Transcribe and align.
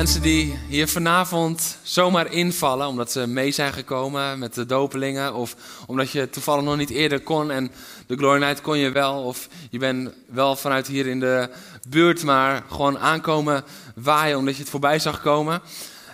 Mensen 0.00 0.22
die 0.22 0.58
hier 0.68 0.88
vanavond 0.88 1.76
zomaar 1.82 2.32
invallen, 2.32 2.86
omdat 2.86 3.12
ze 3.12 3.26
mee 3.26 3.50
zijn 3.50 3.72
gekomen 3.72 4.38
met 4.38 4.54
de 4.54 4.66
dopelingen, 4.66 5.34
of 5.34 5.56
omdat 5.86 6.10
je 6.10 6.30
toevallig 6.30 6.64
nog 6.64 6.76
niet 6.76 6.90
eerder 6.90 7.20
kon 7.20 7.50
en 7.50 7.70
de 8.06 8.16
Glory 8.16 8.40
Night 8.40 8.60
kon 8.60 8.78
je 8.78 8.90
wel, 8.90 9.22
of 9.22 9.48
je 9.70 9.78
bent 9.78 10.10
wel 10.26 10.56
vanuit 10.56 10.86
hier 10.86 11.06
in 11.06 11.20
de 11.20 11.50
buurt, 11.88 12.22
maar 12.22 12.62
gewoon 12.70 12.98
aankomen 12.98 13.64
waaien 13.94 14.38
omdat 14.38 14.54
je 14.54 14.60
het 14.60 14.70
voorbij 14.70 14.98
zag 14.98 15.22
komen. 15.22 15.60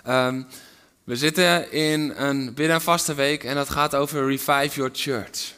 Ehm, 0.03 0.41
we 1.03 1.15
zitten 1.15 1.71
in 1.71 2.13
een 2.15 2.53
bidden- 2.53 2.75
en 2.75 2.81
vaste 2.81 3.13
week 3.13 3.43
en 3.43 3.55
dat 3.55 3.69
gaat 3.69 3.95
over 3.95 4.27
Revive 4.27 4.75
Your 4.75 4.91
Church. 4.93 5.53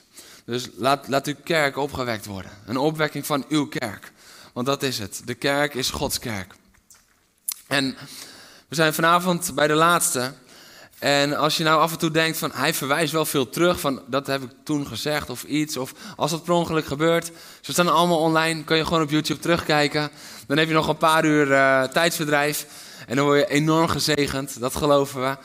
Dus 0.45 0.69
laat, 0.75 1.07
laat 1.07 1.27
uw 1.27 1.35
kerk 1.43 1.77
opgewekt 1.77 2.25
worden. 2.25 2.51
Een 2.65 2.77
opwekking 2.77 3.25
van 3.25 3.45
uw 3.49 3.67
kerk. 3.67 4.11
Want 4.53 4.65
dat 4.65 4.83
is 4.83 4.99
het. 4.99 5.21
De 5.25 5.35
kerk 5.35 5.73
is 5.73 5.89
Gods 5.89 6.19
kerk. 6.19 6.58
En 7.69 7.97
we 8.67 8.75
zijn 8.75 8.93
vanavond 8.93 9.51
bij 9.55 9.67
de 9.67 9.73
laatste. 9.73 10.33
En 10.99 11.37
als 11.37 11.57
je 11.57 11.63
nou 11.63 11.81
af 11.81 11.91
en 11.91 11.97
toe 11.97 12.11
denkt 12.11 12.37
van 12.37 12.51
hij 12.53 12.73
verwijst 12.73 13.11
wel 13.11 13.25
veel 13.25 13.49
terug 13.49 13.79
van 13.79 14.01
dat 14.07 14.27
heb 14.27 14.43
ik 14.43 14.49
toen 14.63 14.87
gezegd 14.87 15.29
of 15.29 15.43
iets. 15.43 15.77
Of 15.77 15.93
als 16.15 16.31
dat 16.31 16.43
per 16.43 16.53
ongeluk 16.53 16.85
gebeurt. 16.85 17.31
Ze 17.61 17.71
staan 17.71 17.93
allemaal 17.93 18.19
online, 18.19 18.63
kun 18.63 18.77
je 18.77 18.85
gewoon 18.85 19.01
op 19.01 19.09
YouTube 19.09 19.39
terugkijken. 19.39 20.09
Dan 20.47 20.57
heb 20.57 20.67
je 20.67 20.73
nog 20.73 20.87
een 20.87 20.97
paar 20.97 21.25
uur 21.25 21.47
uh, 21.47 21.83
tijdsverdrijf. 21.83 22.65
En 23.07 23.15
dan 23.15 23.25
word 23.25 23.39
je 23.39 23.47
enorm 23.47 23.87
gezegend, 23.87 24.59
dat 24.59 24.75
geloven 24.75 25.21
we. 25.21 25.37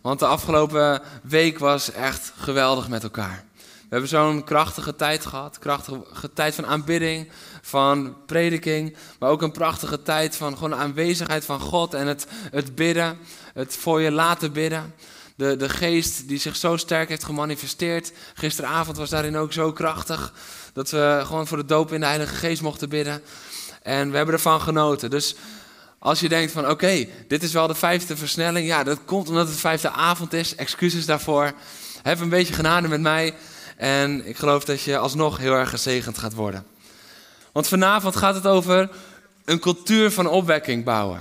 Want 0.00 0.18
de 0.18 0.26
afgelopen 0.26 1.02
week 1.22 1.58
was 1.58 1.92
echt 1.92 2.32
geweldig 2.36 2.88
met 2.88 3.02
elkaar. 3.02 3.44
We 3.56 3.96
hebben 3.96 4.08
zo'n 4.08 4.44
krachtige 4.44 4.96
tijd 4.96 5.26
gehad. 5.26 5.58
Krachtige 5.58 6.32
tijd 6.34 6.54
van 6.54 6.66
aanbidding, 6.66 7.30
van 7.70 8.16
prediking. 8.26 8.96
Maar 9.18 9.30
ook 9.30 9.42
een 9.42 9.52
prachtige 9.52 10.02
tijd 10.02 10.36
van 10.36 10.54
gewoon 10.56 10.74
aanwezigheid 10.74 11.44
van 11.44 11.60
God 11.60 11.94
en 11.94 12.06
het, 12.06 12.26
het 12.50 12.74
bidden. 12.74 13.18
Het 13.54 13.76
voor 13.76 14.00
je 14.00 14.10
laten 14.10 14.52
bidden. 14.52 14.94
De, 15.36 15.56
de 15.56 15.68
geest 15.68 16.28
die 16.28 16.38
zich 16.38 16.56
zo 16.56 16.76
sterk 16.76 17.08
heeft 17.08 17.24
gemanifesteerd. 17.24 18.12
Gisteravond 18.34 18.96
was 18.96 19.10
daarin 19.10 19.36
ook 19.36 19.52
zo 19.52 19.72
krachtig. 19.72 20.32
Dat 20.72 20.90
we 20.90 21.20
gewoon 21.24 21.46
voor 21.46 21.56
de 21.56 21.64
doop 21.64 21.92
in 21.92 22.00
de 22.00 22.06
Heilige 22.06 22.34
Geest 22.34 22.62
mochten 22.62 22.88
bidden. 22.88 23.22
En 23.82 24.10
we 24.10 24.16
hebben 24.16 24.34
ervan 24.34 24.60
genoten. 24.60 25.10
Dus 25.10 25.34
als 25.98 26.20
je 26.20 26.28
denkt 26.28 26.52
van 26.52 26.70
oké, 26.70 27.06
dit 27.28 27.42
is 27.42 27.52
wel 27.52 27.66
de 27.66 27.74
vijfde 27.74 28.16
versnelling. 28.16 28.66
Ja, 28.66 28.84
dat 28.84 28.98
komt 29.04 29.28
omdat 29.28 29.44
het 29.44 29.54
de 29.54 29.60
vijfde 29.60 29.90
avond 29.90 30.32
is. 30.32 30.54
Excuses 30.54 31.06
daarvoor. 31.06 31.52
Heb 32.02 32.20
een 32.20 32.28
beetje 32.28 32.54
genade 32.54 32.88
met 32.88 33.00
mij. 33.00 33.34
En 33.76 34.26
ik 34.26 34.36
geloof 34.36 34.64
dat 34.64 34.82
je 34.82 34.98
alsnog 34.98 35.38
heel 35.38 35.52
erg 35.52 35.70
gezegend 35.70 36.18
gaat 36.18 36.34
worden. 36.34 36.69
Want 37.52 37.68
vanavond 37.68 38.16
gaat 38.16 38.34
het 38.34 38.46
over 38.46 38.90
een 39.44 39.58
cultuur 39.58 40.10
van 40.10 40.26
opwekking 40.26 40.84
bouwen. 40.84 41.20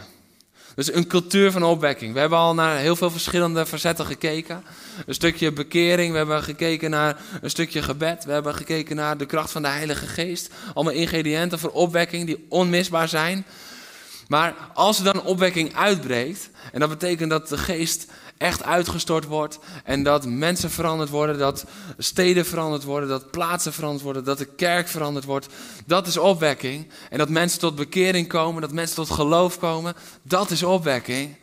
Dus 0.75 0.93
een 0.93 1.07
cultuur 1.07 1.51
van 1.51 1.63
opwekking. 1.63 2.13
We 2.13 2.19
hebben 2.19 2.37
al 2.37 2.53
naar 2.53 2.77
heel 2.77 2.95
veel 2.95 3.11
verschillende 3.11 3.65
facetten 3.65 4.05
gekeken. 4.05 4.63
Een 5.05 5.13
stukje 5.13 5.51
bekering, 5.51 6.11
we 6.11 6.17
hebben 6.17 6.43
gekeken 6.43 6.89
naar 6.89 7.17
een 7.41 7.49
stukje 7.49 7.81
gebed, 7.81 8.25
we 8.25 8.31
hebben 8.31 8.55
gekeken 8.55 8.95
naar 8.95 9.17
de 9.17 9.25
kracht 9.25 9.51
van 9.51 9.61
de 9.61 9.67
Heilige 9.67 10.07
Geest. 10.07 10.49
Allemaal 10.73 10.93
ingrediënten 10.93 11.59
voor 11.59 11.71
opwekking 11.71 12.25
die 12.25 12.45
onmisbaar 12.49 13.07
zijn. 13.07 13.45
Maar 14.27 14.53
als 14.73 14.97
er 14.97 15.03
dan 15.03 15.23
opwekking 15.23 15.75
uitbreekt, 15.75 16.49
en 16.71 16.79
dat 16.79 16.89
betekent 16.89 17.29
dat 17.29 17.49
de 17.49 17.57
geest 17.57 18.05
echt 18.39 18.63
uitgestort 18.63 19.25
wordt 19.25 19.59
en 19.83 20.03
dat 20.03 20.25
mensen 20.25 20.71
veranderd 20.71 21.09
worden, 21.09 21.37
dat 21.37 21.65
steden 21.97 22.45
veranderd 22.45 22.83
worden, 22.83 23.09
dat 23.09 23.31
plaatsen 23.31 23.73
veranderd 23.73 24.03
worden, 24.03 24.23
dat 24.23 24.37
de 24.37 24.45
kerk 24.45 24.87
veranderd 24.87 25.25
wordt. 25.25 25.47
Dat 25.85 26.07
is 26.07 26.17
opwekking. 26.17 26.87
En 27.09 27.17
dat 27.17 27.29
mensen 27.29 27.59
tot 27.59 27.75
bekering 27.75 28.27
komen, 28.27 28.61
dat 28.61 28.71
mensen 28.71 28.95
tot 28.95 29.09
geloof 29.09 29.59
komen, 29.59 29.95
dat 30.21 30.51
is 30.51 30.63
opwekking. 30.63 31.35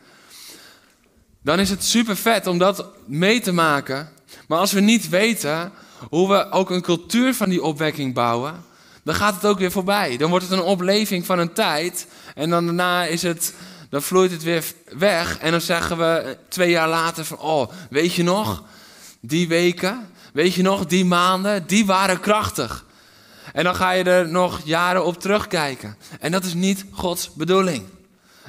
Dan 1.41 1.59
is 1.59 1.69
het 1.69 1.83
super 1.83 2.15
vet 2.15 2.47
om 2.47 2.57
dat 2.57 2.85
mee 3.05 3.39
te 3.39 3.51
maken. 3.51 4.09
Maar 4.47 4.59
als 4.59 4.71
we 4.71 4.79
niet 4.79 5.09
weten 5.09 5.71
hoe 6.09 6.29
we 6.29 6.51
ook 6.51 6.69
een 6.69 6.81
cultuur 6.81 7.33
van 7.33 7.49
die 7.49 7.63
opwekking 7.63 8.13
bouwen, 8.13 8.63
dan 9.03 9.15
gaat 9.15 9.35
het 9.35 9.45
ook 9.45 9.59
weer 9.59 9.71
voorbij. 9.71 10.17
Dan 10.17 10.29
wordt 10.29 10.49
het 10.49 10.59
een 10.59 10.65
opleving 10.65 11.25
van 11.25 11.39
een 11.39 11.53
tijd 11.53 12.07
en 12.35 12.49
dan 12.49 12.65
daarna 12.65 13.05
is 13.05 13.21
het 13.21 13.53
dan 13.89 14.01
vloeit 14.01 14.31
het 14.31 14.43
weer 14.43 14.63
weg. 14.97 15.37
En 15.37 15.51
dan 15.51 15.61
zeggen 15.61 15.97
we 15.97 16.37
twee 16.47 16.69
jaar 16.69 16.89
later 16.89 17.25
van, 17.25 17.39
oh, 17.39 17.71
weet 17.89 18.13
je 18.13 18.23
nog, 18.23 18.63
die 19.19 19.47
weken, 19.47 20.09
weet 20.33 20.53
je 20.53 20.61
nog, 20.61 20.85
die 20.85 21.05
maanden, 21.05 21.67
die 21.67 21.85
waren 21.85 22.19
krachtig. 22.19 22.85
En 23.53 23.63
dan 23.63 23.75
ga 23.75 23.91
je 23.91 24.03
er 24.03 24.27
nog 24.27 24.61
jaren 24.63 25.05
op 25.05 25.19
terugkijken. 25.19 25.97
En 26.19 26.31
dat 26.31 26.43
is 26.43 26.53
niet 26.53 26.85
Gods 26.91 27.33
bedoeling. 27.33 27.85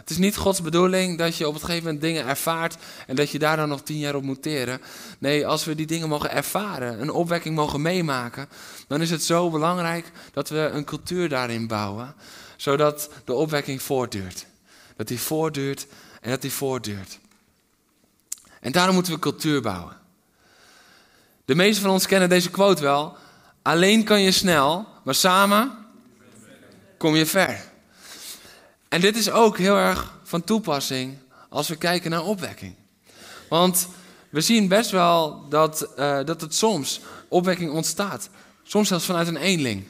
Het 0.08 0.10
is 0.10 0.16
niet 0.16 0.36
Gods 0.36 0.62
bedoeling 0.62 1.18
dat 1.18 1.36
je 1.36 1.48
op 1.48 1.54
het 1.54 1.62
gegeven 1.62 1.84
moment 1.84 2.02
dingen 2.02 2.26
ervaart 2.26 2.76
en 3.06 3.16
dat 3.16 3.30
je 3.30 3.38
daar 3.38 3.56
dan 3.56 3.68
nog 3.68 3.82
tien 3.82 3.98
jaar 3.98 4.14
op 4.14 4.22
moet 4.22 4.42
teren. 4.42 4.80
Nee, 5.18 5.46
als 5.46 5.64
we 5.64 5.74
die 5.74 5.86
dingen 5.86 6.08
mogen 6.08 6.30
ervaren, 6.30 7.00
een 7.00 7.10
opwekking 7.10 7.54
mogen 7.54 7.82
meemaken, 7.82 8.48
dan 8.86 9.00
is 9.00 9.10
het 9.10 9.22
zo 9.22 9.50
belangrijk 9.50 10.10
dat 10.32 10.48
we 10.48 10.58
een 10.72 10.84
cultuur 10.84 11.28
daarin 11.28 11.66
bouwen, 11.66 12.14
zodat 12.56 13.10
de 13.24 13.34
opwekking 13.34 13.82
voortduurt. 13.82 14.46
Dat 14.98 15.08
die 15.08 15.20
voortduurt 15.20 15.86
en 16.20 16.30
dat 16.30 16.42
die 16.42 16.52
voortduurt. 16.52 17.18
En 18.60 18.72
daarom 18.72 18.94
moeten 18.94 19.12
we 19.12 19.18
cultuur 19.18 19.62
bouwen. 19.62 19.96
De 21.44 21.54
meesten 21.54 21.82
van 21.82 21.92
ons 21.92 22.06
kennen 22.06 22.28
deze 22.28 22.50
quote 22.50 22.82
wel. 22.82 23.16
Alleen 23.62 24.04
kan 24.04 24.20
je 24.20 24.30
snel, 24.30 24.86
maar 25.04 25.14
samen 25.14 25.86
kom 26.96 27.16
je 27.16 27.26
ver. 27.26 27.64
En 28.88 29.00
dit 29.00 29.16
is 29.16 29.30
ook 29.30 29.58
heel 29.58 29.76
erg 29.76 30.18
van 30.22 30.44
toepassing 30.44 31.18
als 31.48 31.68
we 31.68 31.76
kijken 31.76 32.10
naar 32.10 32.24
opwekking. 32.24 32.74
Want 33.48 33.88
we 34.30 34.40
zien 34.40 34.68
best 34.68 34.90
wel 34.90 35.48
dat, 35.48 35.88
uh, 35.98 36.24
dat 36.24 36.40
het 36.40 36.54
soms 36.54 37.00
opwekking 37.28 37.70
ontstaat. 37.70 38.28
Soms 38.62 38.88
zelfs 38.88 39.04
vanuit 39.04 39.28
een 39.28 39.36
eenling. 39.36 39.84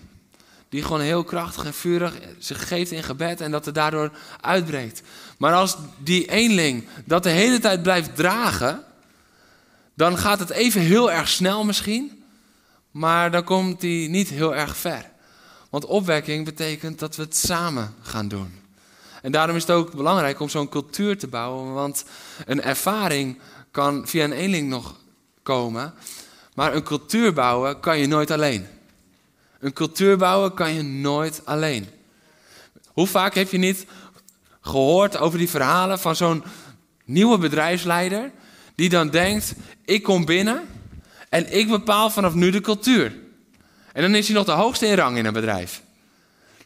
Die 0.69 0.83
gewoon 0.83 1.01
heel 1.01 1.25
krachtig 1.25 1.65
en 1.65 1.75
vurig 1.75 2.15
zich 2.39 2.69
geeft 2.69 2.91
in 2.91 3.03
gebed 3.03 3.41
en 3.41 3.51
dat 3.51 3.65
het 3.65 3.75
daardoor 3.75 4.11
uitbreekt. 4.41 5.03
Maar 5.39 5.55
als 5.55 5.77
die 5.99 6.31
eenling 6.31 6.87
dat 7.05 7.23
de 7.23 7.31
hele 7.31 7.59
tijd 7.59 7.83
blijft 7.83 8.17
dragen, 8.17 8.85
dan 9.95 10.19
gaat 10.19 10.39
het 10.39 10.51
even 10.51 10.81
heel 10.81 11.13
erg 11.13 11.29
snel 11.29 11.65
misschien, 11.65 12.25
maar 12.91 13.31
dan 13.31 13.45
komt 13.45 13.83
hij 13.83 14.07
niet 14.11 14.29
heel 14.29 14.57
erg 14.57 14.77
ver. 14.77 15.11
Want 15.71 15.85
opwekking 15.85 16.45
betekent 16.45 16.99
dat 16.99 17.17
we 17.17 17.23
het 17.23 17.37
samen 17.37 17.95
gaan 18.03 18.29
doen. 18.29 18.61
En 19.23 19.33
daarom 19.33 19.57
is 19.57 19.63
het 19.63 19.71
ook 19.71 19.95
belangrijk 19.95 20.41
om 20.41 20.49
zo'n 20.49 20.69
cultuur 20.69 21.19
te 21.19 21.27
bouwen, 21.27 21.75
want 21.75 22.05
een 22.47 22.63
ervaring 22.63 23.39
kan 23.71 24.07
via 24.07 24.25
een 24.25 24.33
eenling 24.33 24.69
nog 24.69 24.95
komen, 25.43 25.95
maar 26.55 26.75
een 26.75 26.83
cultuur 26.83 27.33
bouwen 27.33 27.81
kan 27.81 27.99
je 27.99 28.07
nooit 28.07 28.31
alleen. 28.31 28.67
Een 29.61 29.73
cultuur 29.73 30.17
bouwen 30.17 30.55
kan 30.55 30.75
je 30.75 30.83
nooit 30.83 31.41
alleen. 31.45 31.89
Hoe 32.87 33.07
vaak 33.07 33.35
heb 33.35 33.51
je 33.51 33.59
niet 33.59 33.87
gehoord 34.61 35.19
over 35.19 35.39
die 35.39 35.49
verhalen 35.49 35.99
van 35.99 36.17
zo'n 36.17 36.45
nieuwe 37.05 37.39
bedrijfsleider 37.39 38.31
die 38.75 38.89
dan 38.89 39.11
denkt: 39.11 39.55
ik 39.85 40.03
kom 40.03 40.25
binnen 40.25 40.69
en 41.29 41.57
ik 41.57 41.69
bepaal 41.69 42.11
vanaf 42.11 42.35
nu 42.35 42.51
de 42.51 42.61
cultuur. 42.61 43.17
En 43.93 44.03
dan 44.03 44.15
is 44.15 44.27
hij 44.27 44.37
nog 44.37 44.47
de 44.47 44.53
hoogste 44.53 44.87
in 44.87 44.95
rang 44.95 45.17
in 45.17 45.27
een 45.27 45.33
bedrijf. 45.33 45.83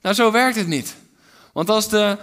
Nou, 0.03 0.15
zo 0.15 0.31
werkt 0.31 0.57
het 0.57 0.67
niet. 0.67 0.95
Want 1.53 1.71
als 1.71 1.89
de 1.89 2.19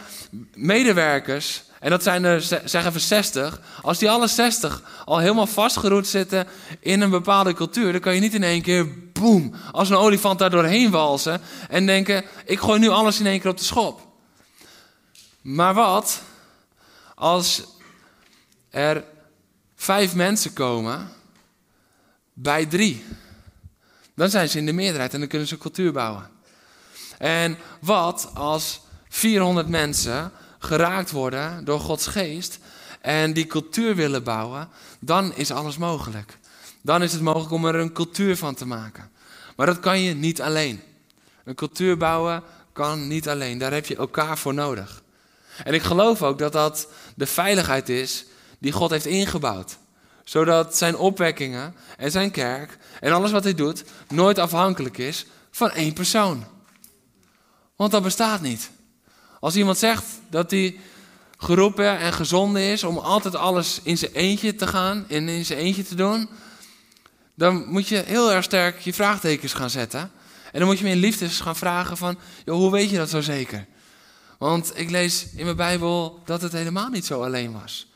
medewerkers 0.53 1.63
en 1.79 1.89
dat 1.89 2.03
zijn 2.03 2.23
er, 2.23 2.41
zeg 2.65 2.85
even 2.85 3.01
60. 3.01 3.61
Als 3.81 3.97
die 3.97 4.09
alle 4.09 4.27
60 4.27 4.83
al 5.05 5.17
helemaal 5.17 5.47
vastgeroet 5.47 6.07
zitten 6.07 6.47
in 6.79 7.01
een 7.01 7.09
bepaalde 7.09 7.53
cultuur, 7.53 7.91
dan 7.91 8.01
kan 8.01 8.13
je 8.13 8.19
niet 8.19 8.33
in 8.33 8.43
één 8.43 8.61
keer, 8.61 8.87
boem, 9.19 9.53
als 9.71 9.89
een 9.89 9.95
olifant 9.95 10.39
daar 10.39 10.49
doorheen 10.49 10.91
walsen 10.91 11.41
en 11.69 11.85
denken: 11.85 12.25
ik 12.45 12.59
gooi 12.59 12.79
nu 12.79 12.89
alles 12.89 13.19
in 13.19 13.25
één 13.25 13.39
keer 13.39 13.51
op 13.51 13.57
de 13.57 13.63
schop. 13.63 14.07
Maar 15.41 15.73
wat 15.73 16.21
als 17.15 17.63
er 18.69 19.03
vijf 19.75 20.15
mensen 20.15 20.53
komen 20.53 21.09
bij 22.33 22.65
drie? 22.65 23.05
Dan 24.15 24.29
zijn 24.29 24.49
ze 24.49 24.57
in 24.57 24.65
de 24.65 24.73
meerderheid 24.73 25.13
en 25.13 25.19
dan 25.19 25.29
kunnen 25.29 25.47
ze 25.47 25.57
cultuur 25.57 25.91
bouwen. 25.91 26.29
En 27.17 27.57
wat 27.81 28.31
als 28.33 28.81
400 29.09 29.67
mensen 29.67 30.31
geraakt 30.59 31.11
worden 31.11 31.65
door 31.65 31.79
Gods 31.79 32.07
geest 32.07 32.59
en 33.01 33.33
die 33.33 33.47
cultuur 33.47 33.95
willen 33.95 34.23
bouwen, 34.23 34.69
dan 34.99 35.33
is 35.35 35.51
alles 35.51 35.77
mogelijk. 35.77 36.38
Dan 36.81 37.03
is 37.03 37.11
het 37.11 37.21
mogelijk 37.21 37.51
om 37.51 37.65
er 37.65 37.75
een 37.75 37.93
cultuur 37.93 38.37
van 38.37 38.55
te 38.55 38.65
maken. 38.65 39.11
Maar 39.55 39.65
dat 39.65 39.79
kan 39.79 40.01
je 40.01 40.13
niet 40.13 40.41
alleen. 40.41 40.81
Een 41.43 41.55
cultuur 41.55 41.97
bouwen 41.97 42.43
kan 42.73 43.07
niet 43.07 43.29
alleen. 43.29 43.57
Daar 43.57 43.73
heb 43.73 43.85
je 43.85 43.95
elkaar 43.95 44.37
voor 44.37 44.53
nodig. 44.53 45.01
En 45.63 45.73
ik 45.73 45.81
geloof 45.81 46.23
ook 46.23 46.39
dat 46.39 46.53
dat 46.53 46.87
de 47.15 47.25
veiligheid 47.25 47.89
is 47.89 48.25
die 48.59 48.71
God 48.71 48.89
heeft 48.89 49.05
ingebouwd. 49.05 49.77
Zodat 50.23 50.77
zijn 50.77 50.97
opwekkingen 50.97 51.75
en 51.97 52.11
zijn 52.11 52.31
kerk 52.31 52.77
en 52.99 53.11
alles 53.11 53.31
wat 53.31 53.43
hij 53.43 53.55
doet 53.55 53.83
nooit 54.07 54.37
afhankelijk 54.37 54.97
is 54.97 55.25
van 55.51 55.71
één 55.71 55.93
persoon. 55.93 56.45
Want 57.75 57.91
dat 57.91 58.03
bestaat 58.03 58.41
niet. 58.41 58.71
Als 59.39 59.55
iemand 59.55 59.77
zegt 59.77 60.05
dat 60.29 60.51
hij 60.51 60.79
geroepen 61.37 61.97
en 61.97 62.13
gezonden 62.13 62.61
is 62.61 62.83
om 62.83 62.97
altijd 62.97 63.35
alles 63.35 63.79
in 63.83 63.97
zijn 63.97 64.11
eentje 64.11 64.55
te 64.55 64.67
gaan 64.67 65.05
en 65.07 65.29
in 65.29 65.45
zijn 65.45 65.59
eentje 65.59 65.83
te 65.83 65.95
doen, 65.95 66.29
dan 67.39 67.65
moet 67.67 67.87
je 67.87 68.03
heel 68.05 68.31
erg 68.31 68.43
sterk 68.43 68.79
je 68.79 68.93
vraagtekens 68.93 69.53
gaan 69.53 69.69
zetten. 69.69 70.11
En 70.51 70.59
dan 70.59 70.67
moet 70.67 70.77
je 70.77 70.83
me 70.83 70.89
in 70.89 70.97
liefdes 70.97 71.39
gaan 71.39 71.55
vragen 71.55 71.97
van, 71.97 72.17
joh, 72.45 72.55
hoe 72.55 72.71
weet 72.71 72.89
je 72.89 72.97
dat 72.97 73.09
zo 73.09 73.21
zeker? 73.21 73.65
Want 74.37 74.71
ik 74.75 74.89
lees 74.89 75.27
in 75.35 75.43
mijn 75.43 75.55
Bijbel 75.55 76.21
dat 76.25 76.41
het 76.41 76.51
helemaal 76.51 76.89
niet 76.89 77.05
zo 77.05 77.23
alleen 77.23 77.51
was. 77.51 77.87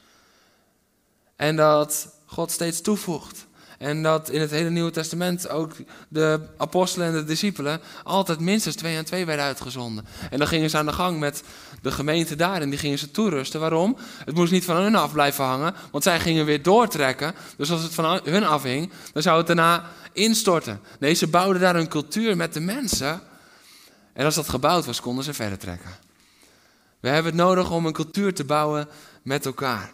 En 1.35 1.55
dat 1.55 2.07
God 2.25 2.51
steeds 2.51 2.81
toevoegt. 2.81 3.45
En 3.84 4.03
dat 4.03 4.29
in 4.29 4.41
het 4.41 4.51
hele 4.51 4.69
Nieuwe 4.69 4.91
Testament 4.91 5.49
ook 5.49 5.71
de 6.07 6.39
apostelen 6.57 7.07
en 7.07 7.13
de 7.13 7.23
discipelen 7.23 7.81
altijd 8.03 8.39
minstens 8.39 8.75
twee 8.75 8.97
en 8.97 9.05
twee 9.05 9.25
werden 9.25 9.45
uitgezonden. 9.45 10.05
En 10.29 10.38
dan 10.38 10.47
gingen 10.47 10.69
ze 10.69 10.77
aan 10.77 10.86
de 10.86 10.93
gang 10.93 11.19
met 11.19 11.43
de 11.81 11.91
gemeente 11.91 12.36
daar 12.36 12.61
en 12.61 12.69
die 12.69 12.79
gingen 12.79 12.97
ze 12.97 13.11
toerusten. 13.11 13.59
Waarom? 13.59 13.97
Het 14.25 14.36
moest 14.36 14.51
niet 14.51 14.65
van 14.65 14.75
hun 14.75 14.95
af 14.95 15.11
blijven 15.11 15.43
hangen, 15.43 15.73
want 15.91 16.03
zij 16.03 16.19
gingen 16.19 16.45
weer 16.45 16.63
doortrekken. 16.63 17.34
Dus 17.57 17.71
als 17.71 17.84
het 17.84 17.93
van 17.93 18.19
hun 18.23 18.43
afhing, 18.43 18.91
dan 19.13 19.21
zou 19.21 19.38
het 19.38 19.47
daarna 19.47 19.89
instorten. 20.13 20.79
Nee, 20.99 21.13
ze 21.13 21.27
bouwden 21.27 21.61
daar 21.61 21.75
een 21.75 21.88
cultuur 21.88 22.38
met 22.38 22.53
de 22.53 22.59
mensen. 22.59 23.21
En 24.13 24.25
als 24.25 24.36
dat 24.36 24.49
gebouwd 24.49 24.86
was, 24.86 25.01
konden 25.01 25.23
ze 25.23 25.34
verder 25.34 25.57
trekken. 25.57 25.91
We 26.99 27.09
hebben 27.09 27.31
het 27.31 27.41
nodig 27.41 27.71
om 27.71 27.86
een 27.86 27.93
cultuur 27.93 28.34
te 28.34 28.43
bouwen 28.43 28.88
met 29.23 29.45
elkaar. 29.45 29.91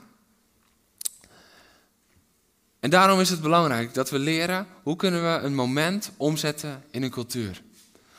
En 2.80 2.90
daarom 2.90 3.20
is 3.20 3.30
het 3.30 3.42
belangrijk 3.42 3.94
dat 3.94 4.10
we 4.10 4.20
leren 4.20 4.68
hoe 4.84 4.96
kunnen 4.96 5.22
we 5.22 5.40
een 5.46 5.56
moment 5.56 6.12
omzetten 6.18 6.84
in 6.92 7.04
een 7.04 7.10
cultuur. 7.10 7.62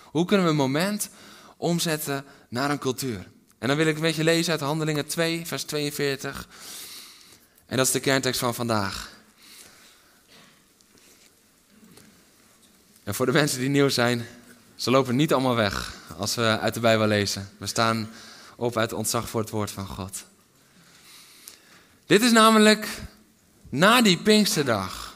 Hoe 0.03 0.25
kunnen 0.25 0.47
we 0.47 0.53
een 0.53 0.59
moment 0.59 1.11
omzetten 1.57 2.25
naar 2.49 2.71
een 2.71 2.79
cultuur. 2.79 3.27
En 3.59 3.69
dan 3.69 3.77
wil 3.77 3.87
ik 3.87 3.95
een 3.95 4.01
beetje 4.01 4.25
lezen 4.25 4.53
uit 4.53 4.61
Handelingen 4.61 5.07
2, 5.07 5.47
vers 5.47 5.63
42. 5.63 6.49
En 7.67 7.77
dat 7.77 7.87
is 7.87 7.93
de 7.93 8.01
kerntekst 8.01 8.41
van 8.41 8.55
vandaag. 8.55 9.11
En 13.05 13.15
voor 13.15 13.27
de 13.27 13.33
mensen 13.33 13.59
die 13.59 13.69
nieuw 13.69 13.89
zijn, 13.89 14.27
ze 14.75 14.91
lopen 14.91 15.17
niet 15.17 15.33
allemaal 15.33 15.55
weg 15.55 15.95
als 16.17 16.35
we 16.35 16.59
uit 16.59 16.75
de 16.75 16.81
Bijbel 16.81 17.07
lezen. 17.07 17.51
We 17.59 17.67
staan 17.67 18.11
op 18.57 18.77
uit 18.77 18.93
ontzag 18.93 19.29
voor 19.29 19.41
het 19.41 19.51
woord 19.51 19.71
van 19.71 19.87
God. 19.87 20.25
Dit 22.07 22.23
is 22.23 22.33
namelijk 22.33 22.89
na 23.71 24.03
die 24.03 24.17
Pinksterdag. 24.17 25.11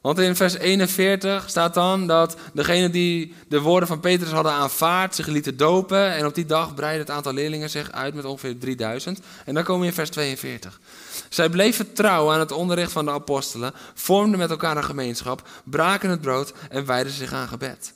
Want 0.00 0.18
in 0.18 0.36
vers 0.36 0.54
41 0.54 1.48
staat 1.48 1.74
dan 1.74 2.06
dat 2.06 2.36
degene 2.52 2.90
die 2.90 3.34
de 3.48 3.60
woorden 3.60 3.88
van 3.88 4.00
Petrus 4.00 4.30
hadden 4.30 4.52
aanvaard, 4.52 5.14
zich 5.14 5.26
lieten 5.26 5.56
dopen. 5.56 6.14
En 6.14 6.26
op 6.26 6.34
die 6.34 6.46
dag 6.46 6.74
breidde 6.74 7.00
het 7.00 7.10
aantal 7.10 7.32
leerlingen 7.32 7.70
zich 7.70 7.92
uit 7.92 8.14
met 8.14 8.24
ongeveer 8.24 8.58
3000. 8.58 9.20
En 9.44 9.54
dan 9.54 9.64
komen 9.64 9.80
we 9.80 9.86
in 9.86 9.92
vers 9.92 10.10
42. 10.10 10.80
Zij 11.28 11.48
bleven 11.48 11.92
trouw 11.92 12.32
aan 12.32 12.40
het 12.40 12.52
onderricht 12.52 12.92
van 12.92 13.04
de 13.04 13.10
apostelen, 13.10 13.72
vormden 13.94 14.38
met 14.38 14.50
elkaar 14.50 14.76
een 14.76 14.84
gemeenschap, 14.84 15.48
braken 15.64 16.10
het 16.10 16.20
brood 16.20 16.52
en 16.70 16.86
wijden 16.86 17.12
zich 17.12 17.32
aan 17.32 17.48
gebed. 17.48 17.92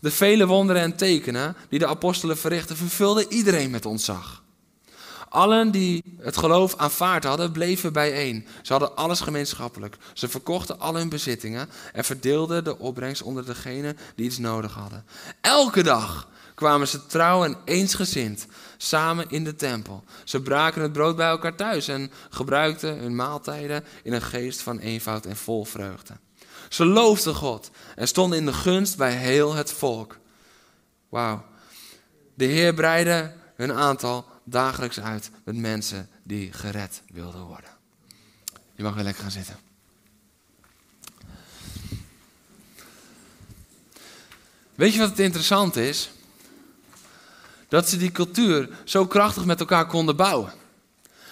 De 0.00 0.10
vele 0.10 0.46
wonderen 0.46 0.82
en 0.82 0.96
tekenen 0.96 1.56
die 1.68 1.78
de 1.78 1.86
apostelen 1.86 2.38
verrichtten, 2.38 2.76
vervulden 2.76 3.32
iedereen 3.32 3.70
met 3.70 3.86
ontzag. 3.86 4.42
Allen 5.28 5.70
die 5.70 6.04
het 6.18 6.36
geloof 6.36 6.76
aanvaard 6.76 7.24
hadden, 7.24 7.52
bleven 7.52 7.92
bijeen. 7.92 8.46
Ze 8.62 8.72
hadden 8.72 8.96
alles 8.96 9.20
gemeenschappelijk. 9.20 9.96
Ze 10.12 10.28
verkochten 10.28 10.80
al 10.80 10.94
hun 10.94 11.08
bezittingen 11.08 11.68
en 11.92 12.04
verdeelden 12.04 12.64
de 12.64 12.78
opbrengst 12.78 13.22
onder 13.22 13.44
degenen 13.44 13.98
die 14.14 14.26
iets 14.26 14.38
nodig 14.38 14.74
hadden. 14.74 15.04
Elke 15.40 15.82
dag 15.82 16.28
kwamen 16.54 16.88
ze 16.88 17.06
trouw 17.06 17.44
en 17.44 17.56
eensgezind 17.64 18.46
samen 18.76 19.24
in 19.28 19.44
de 19.44 19.56
tempel. 19.56 20.04
Ze 20.24 20.42
braken 20.42 20.82
het 20.82 20.92
brood 20.92 21.16
bij 21.16 21.28
elkaar 21.28 21.54
thuis 21.54 21.88
en 21.88 22.10
gebruikten 22.30 22.98
hun 22.98 23.16
maaltijden 23.16 23.84
in 24.02 24.12
een 24.12 24.22
geest 24.22 24.60
van 24.60 24.78
eenvoud 24.78 25.26
en 25.26 25.36
vol 25.36 25.64
vreugde. 25.64 26.14
Ze 26.68 26.84
loofden 26.84 27.34
God 27.34 27.70
en 27.96 28.08
stonden 28.08 28.38
in 28.38 28.46
de 28.46 28.52
gunst 28.52 28.96
bij 28.96 29.12
heel 29.12 29.54
het 29.54 29.72
volk. 29.72 30.18
Wauw. 31.08 31.44
De 32.34 32.44
Heer 32.44 32.74
breidde 32.74 33.32
hun 33.56 33.72
aantal 33.72 34.26
dagelijks 34.50 35.00
uit 35.00 35.30
met 35.44 35.56
mensen 35.56 36.08
die 36.22 36.52
gered 36.52 37.02
wilden 37.12 37.42
worden. 37.42 37.70
Je 38.74 38.82
mag 38.82 38.94
weer 38.94 39.04
lekker 39.04 39.22
gaan 39.22 39.30
zitten. 39.30 39.56
Weet 44.74 44.92
je 44.92 44.98
wat 44.98 45.08
het 45.08 45.18
interessant 45.18 45.76
is? 45.76 46.10
Dat 47.68 47.88
ze 47.88 47.96
die 47.96 48.12
cultuur 48.12 48.68
zo 48.84 49.06
krachtig 49.06 49.44
met 49.44 49.60
elkaar 49.60 49.86
konden 49.86 50.16
bouwen. 50.16 50.52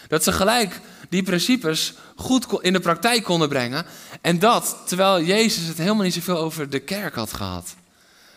Dat 0.09 0.25
ze 0.25 0.33
gelijk 0.33 0.81
die 1.09 1.23
principes 1.23 1.95
goed 2.17 2.47
in 2.61 2.73
de 2.73 2.81
praktijk 2.81 3.23
konden 3.23 3.49
brengen. 3.49 3.87
En 4.21 4.39
dat 4.39 4.83
terwijl 4.87 5.23
Jezus 5.23 5.67
het 5.67 5.79
helemaal 5.79 6.05
niet 6.05 6.15
zoveel 6.15 6.39
over 6.39 6.71
de 6.71 6.79
kerk 6.81 7.15
had 7.15 7.33
gehad. 7.33 7.75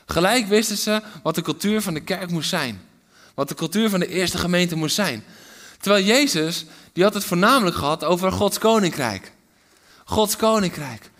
Gelijk 0.05 0.47
wisten 0.47 0.77
ze 0.77 1.01
wat 1.23 1.35
de 1.35 1.41
cultuur 1.41 1.81
van 1.81 1.93
de 1.93 2.03
kerk 2.03 2.29
moest 2.29 2.49
zijn. 2.49 2.88
Wat 3.39 3.47
de 3.47 3.55
cultuur 3.55 3.89
van 3.89 3.99
de 3.99 4.07
eerste 4.07 4.37
gemeente 4.37 4.75
moest 4.75 4.95
zijn. 4.95 5.23
Terwijl 5.79 6.05
Jezus, 6.05 6.65
die 6.93 7.03
had 7.03 7.13
het 7.13 7.23
voornamelijk 7.23 7.75
gehad 7.75 8.03
over 8.03 8.31
Gods 8.31 8.57
koninkrijk. 8.57 9.31
Gods 10.05 10.35
koninkrijk. 10.35 11.11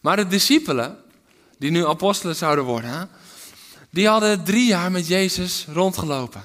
Maar 0.00 0.16
de 0.16 0.26
discipelen, 0.26 0.96
die 1.58 1.70
nu 1.70 1.86
apostelen 1.86 2.36
zouden 2.36 2.64
worden, 2.64 3.08
die 3.90 4.08
hadden 4.08 4.44
drie 4.44 4.66
jaar 4.66 4.90
met 4.90 5.06
Jezus 5.06 5.66
rondgelopen. 5.72 6.42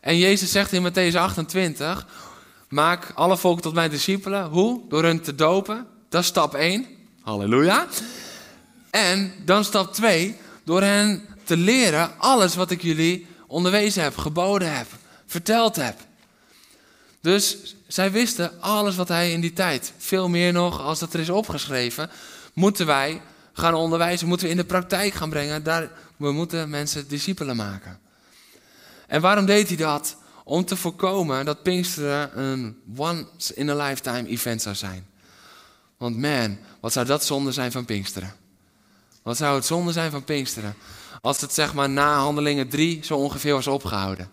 En 0.00 0.18
Jezus 0.18 0.50
zegt 0.50 0.72
in 0.72 0.90
Matthäus 0.90 1.16
28, 1.16 2.06
maak 2.68 3.12
alle 3.14 3.36
volken 3.36 3.62
tot 3.62 3.74
mijn 3.74 3.90
discipelen. 3.90 4.44
Hoe? 4.44 4.80
Door 4.88 5.04
hen 5.04 5.22
te 5.22 5.34
dopen. 5.34 5.86
Dat 6.08 6.20
is 6.20 6.28
stap 6.28 6.54
1. 6.54 6.86
Halleluja. 7.22 7.86
En 8.90 9.32
dan 9.44 9.64
stap 9.64 9.94
2, 9.94 10.36
door 10.64 10.82
hen 10.82 11.26
te 11.44 11.56
leren 11.56 12.18
alles 12.18 12.54
wat 12.54 12.70
ik 12.70 12.82
jullie 12.82 13.26
onderwezen 13.48 14.02
heb, 14.02 14.16
geboden 14.16 14.76
heb, 14.76 14.86
verteld 15.26 15.76
heb. 15.76 15.96
Dus 17.20 17.74
zij 17.86 18.12
wisten 18.12 18.60
alles 18.60 18.96
wat 18.96 19.08
hij 19.08 19.32
in 19.32 19.40
die 19.40 19.52
tijd, 19.52 19.92
veel 19.98 20.28
meer 20.28 20.52
nog 20.52 20.80
als 20.80 20.98
dat 20.98 21.14
er 21.14 21.20
is 21.20 21.30
opgeschreven, 21.30 22.10
moeten 22.52 22.86
wij 22.86 23.20
gaan 23.52 23.74
onderwijzen, 23.74 24.28
moeten 24.28 24.46
we 24.46 24.52
in 24.52 24.58
de 24.58 24.64
praktijk 24.64 25.14
gaan 25.14 25.30
brengen. 25.30 25.62
Daar, 25.62 25.90
we 26.16 26.32
moeten 26.32 26.70
mensen 26.70 27.08
discipelen 27.08 27.56
maken. 27.56 27.98
En 29.06 29.20
waarom 29.20 29.46
deed 29.46 29.68
hij 29.68 29.76
dat? 29.76 30.16
Om 30.44 30.64
te 30.64 30.76
voorkomen 30.76 31.44
dat 31.44 31.62
Pinksteren 31.62 32.40
een 32.40 32.78
once 32.96 33.54
in 33.54 33.68
a 33.68 33.86
lifetime 33.86 34.28
event 34.28 34.62
zou 34.62 34.74
zijn. 34.74 35.06
Want 35.96 36.16
man, 36.16 36.58
wat 36.80 36.92
zou 36.92 37.06
dat 37.06 37.24
zonde 37.24 37.52
zijn 37.52 37.72
van 37.72 37.84
Pinksteren? 37.84 38.34
Wat 39.22 39.36
zou 39.36 39.54
het 39.54 39.66
zonde 39.66 39.92
zijn 39.92 40.10
van 40.10 40.24
Pinksteren? 40.24 40.74
Als 41.20 41.40
het 41.40 41.54
zeg 41.54 41.74
maar 41.74 41.90
na 41.90 42.18
handelingen 42.18 42.68
3 42.68 43.04
zo 43.04 43.16
ongeveer 43.16 43.54
was 43.54 43.66
opgehouden. 43.66 44.30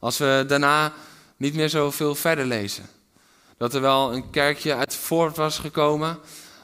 Als 0.00 0.18
we 0.18 0.44
daarna 0.48 0.92
niet 1.36 1.54
meer 1.54 1.68
zoveel 1.68 2.14
verder 2.14 2.46
lezen. 2.46 2.86
Dat 3.56 3.74
er 3.74 3.80
wel 3.80 4.12
een 4.12 4.30
kerkje 4.30 4.74
uit 4.74 4.94
voort 4.94 5.36
was 5.36 5.58
gekomen, 5.58 6.18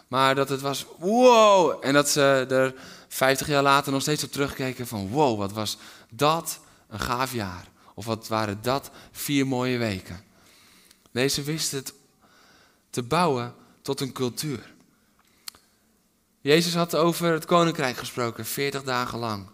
maar 0.08 0.34
dat 0.34 0.48
het 0.48 0.60
was 0.60 0.86
wow. 0.98 1.78
En 1.80 1.92
dat 1.92 2.08
ze 2.08 2.46
er 2.48 2.74
50 3.08 3.46
jaar 3.46 3.62
later 3.62 3.92
nog 3.92 4.02
steeds 4.02 4.24
op 4.24 4.32
terugkeken 4.32 4.86
van 4.86 5.08
wow, 5.08 5.38
wat 5.38 5.52
was 5.52 5.78
dat 6.10 6.60
een 6.88 7.00
gaaf 7.00 7.32
jaar. 7.32 7.64
Of 7.94 8.04
wat 8.04 8.28
waren 8.28 8.58
dat 8.62 8.90
vier 9.12 9.46
mooie 9.46 9.78
weken. 9.78 10.24
Deze 11.10 11.42
wist 11.42 11.72
het 11.72 11.92
te 12.90 13.02
bouwen 13.02 13.54
tot 13.82 14.00
een 14.00 14.12
cultuur. 14.12 14.72
Jezus 16.40 16.74
had 16.74 16.94
over 16.94 17.32
het 17.32 17.44
koninkrijk 17.44 17.96
gesproken, 17.96 18.44
40 18.44 18.82
dagen 18.82 19.18
lang. 19.18 19.46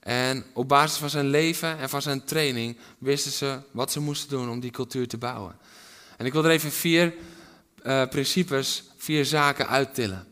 En 0.00 0.44
op 0.52 0.68
basis 0.68 0.98
van 0.98 1.10
zijn 1.10 1.26
leven 1.26 1.78
en 1.78 1.88
van 1.88 2.02
zijn 2.02 2.24
training 2.24 2.76
wisten 2.98 3.32
ze 3.32 3.58
wat 3.70 3.92
ze 3.92 4.00
moesten 4.00 4.28
doen 4.28 4.50
om 4.50 4.60
die 4.60 4.70
cultuur 4.70 5.08
te 5.08 5.18
bouwen. 5.18 5.56
En 6.16 6.26
ik 6.26 6.32
wil 6.32 6.44
er 6.44 6.50
even 6.50 6.72
vier 6.72 7.14
uh, 7.82 8.06
principes, 8.08 8.84
vier 8.96 9.24
zaken 9.24 9.68
uittillen. 9.68 10.26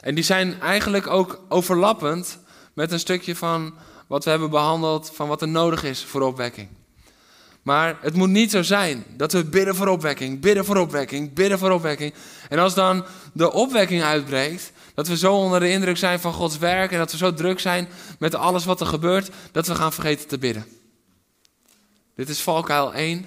En 0.00 0.14
die 0.14 0.24
zijn 0.24 0.60
eigenlijk 0.60 1.06
ook 1.06 1.40
overlappend 1.48 2.38
met 2.72 2.92
een 2.92 2.98
stukje 2.98 3.36
van 3.36 3.74
wat 4.06 4.24
we 4.24 4.30
hebben 4.30 4.50
behandeld 4.50 5.10
van 5.14 5.28
wat 5.28 5.42
er 5.42 5.48
nodig 5.48 5.84
is 5.84 6.04
voor 6.04 6.20
opwekking. 6.22 6.68
Maar 7.62 7.98
het 8.00 8.14
moet 8.14 8.28
niet 8.28 8.50
zo 8.50 8.62
zijn 8.62 9.04
dat 9.16 9.32
we 9.32 9.44
bidden 9.44 9.74
voor 9.74 9.88
opwekking, 9.88 10.40
bidden 10.40 10.64
voor 10.64 10.76
opwekking, 10.76 11.32
bidden 11.32 11.58
voor 11.58 11.70
opwekking. 11.70 12.14
En 12.48 12.58
als 12.58 12.74
dan 12.74 13.04
de 13.32 13.52
opwekking 13.52 14.02
uitbreekt, 14.02 14.72
dat 14.96 15.08
we 15.08 15.16
zo 15.16 15.34
onder 15.34 15.60
de 15.60 15.70
indruk 15.70 15.96
zijn 15.96 16.20
van 16.20 16.32
Gods 16.32 16.58
werk 16.58 16.92
en 16.92 16.98
dat 16.98 17.10
we 17.10 17.16
zo 17.16 17.34
druk 17.34 17.60
zijn 17.60 17.88
met 18.18 18.34
alles 18.34 18.64
wat 18.64 18.80
er 18.80 18.86
gebeurt, 18.86 19.30
dat 19.52 19.66
we 19.66 19.74
gaan 19.74 19.92
vergeten 19.92 20.28
te 20.28 20.38
bidden. 20.38 20.66
Dit 22.14 22.28
is 22.28 22.40
valkuil 22.40 22.94
1 22.94 23.26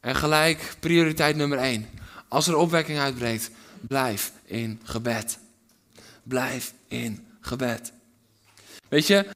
en 0.00 0.16
gelijk 0.16 0.74
prioriteit 0.80 1.36
nummer 1.36 1.58
1. 1.58 1.88
Als 2.28 2.46
er 2.46 2.56
opwekking 2.56 2.98
uitbreekt, 2.98 3.50
blijf 3.80 4.32
in 4.44 4.80
gebed. 4.84 5.38
Blijf 6.22 6.74
in 6.88 7.26
gebed. 7.40 7.92
Weet 8.88 9.06
je, 9.06 9.26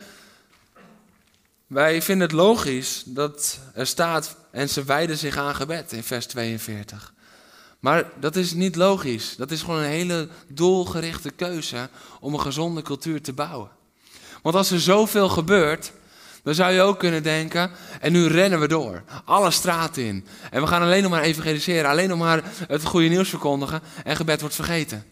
wij 1.67 2.03
vinden 2.03 2.27
het 2.27 2.37
logisch 2.37 3.03
dat 3.07 3.59
er 3.75 3.87
staat 3.87 4.37
en 4.51 4.69
ze 4.69 4.85
wijden 4.85 5.19
zich 5.19 5.37
aan 5.37 5.55
gebed 5.55 5.93
in 5.93 6.03
vers 6.03 6.27
42. 6.27 7.13
Maar 7.81 8.11
dat 8.21 8.37
is 8.37 8.53
niet 8.53 8.77
logisch. 8.77 9.37
Dat 9.37 9.51
is 9.51 9.63
gewoon 9.63 9.81
een 9.81 9.91
hele 9.91 10.29
doelgerichte 10.49 11.31
keuze 11.31 11.89
om 12.21 12.35
een 12.35 12.41
gezonde 12.41 12.83
cultuur 12.83 13.23
te 13.23 13.33
bouwen. 13.33 13.71
Want 14.43 14.55
als 14.55 14.71
er 14.71 14.81
zoveel 14.81 15.29
gebeurt, 15.29 15.93
dan 16.43 16.55
zou 16.55 16.73
je 16.73 16.81
ook 16.81 16.99
kunnen 16.99 17.23
denken, 17.23 17.71
en 18.01 18.13
nu 18.13 18.27
rennen 18.27 18.61
we 18.61 18.69
door, 18.69 19.03
alle 19.25 19.51
straten 19.51 20.03
in. 20.03 20.27
En 20.51 20.61
we 20.61 20.67
gaan 20.67 20.83
alleen 20.83 21.03
nog 21.03 21.11
maar 21.11 21.23
evangeliseren, 21.23 21.91
alleen 21.91 22.09
nog 22.09 22.19
maar 22.19 22.43
het 22.69 22.85
goede 22.85 23.09
nieuws 23.09 23.29
verkondigen 23.29 23.81
en 24.05 24.17
gebed 24.17 24.41
wordt 24.41 24.55
vergeten. 24.55 25.05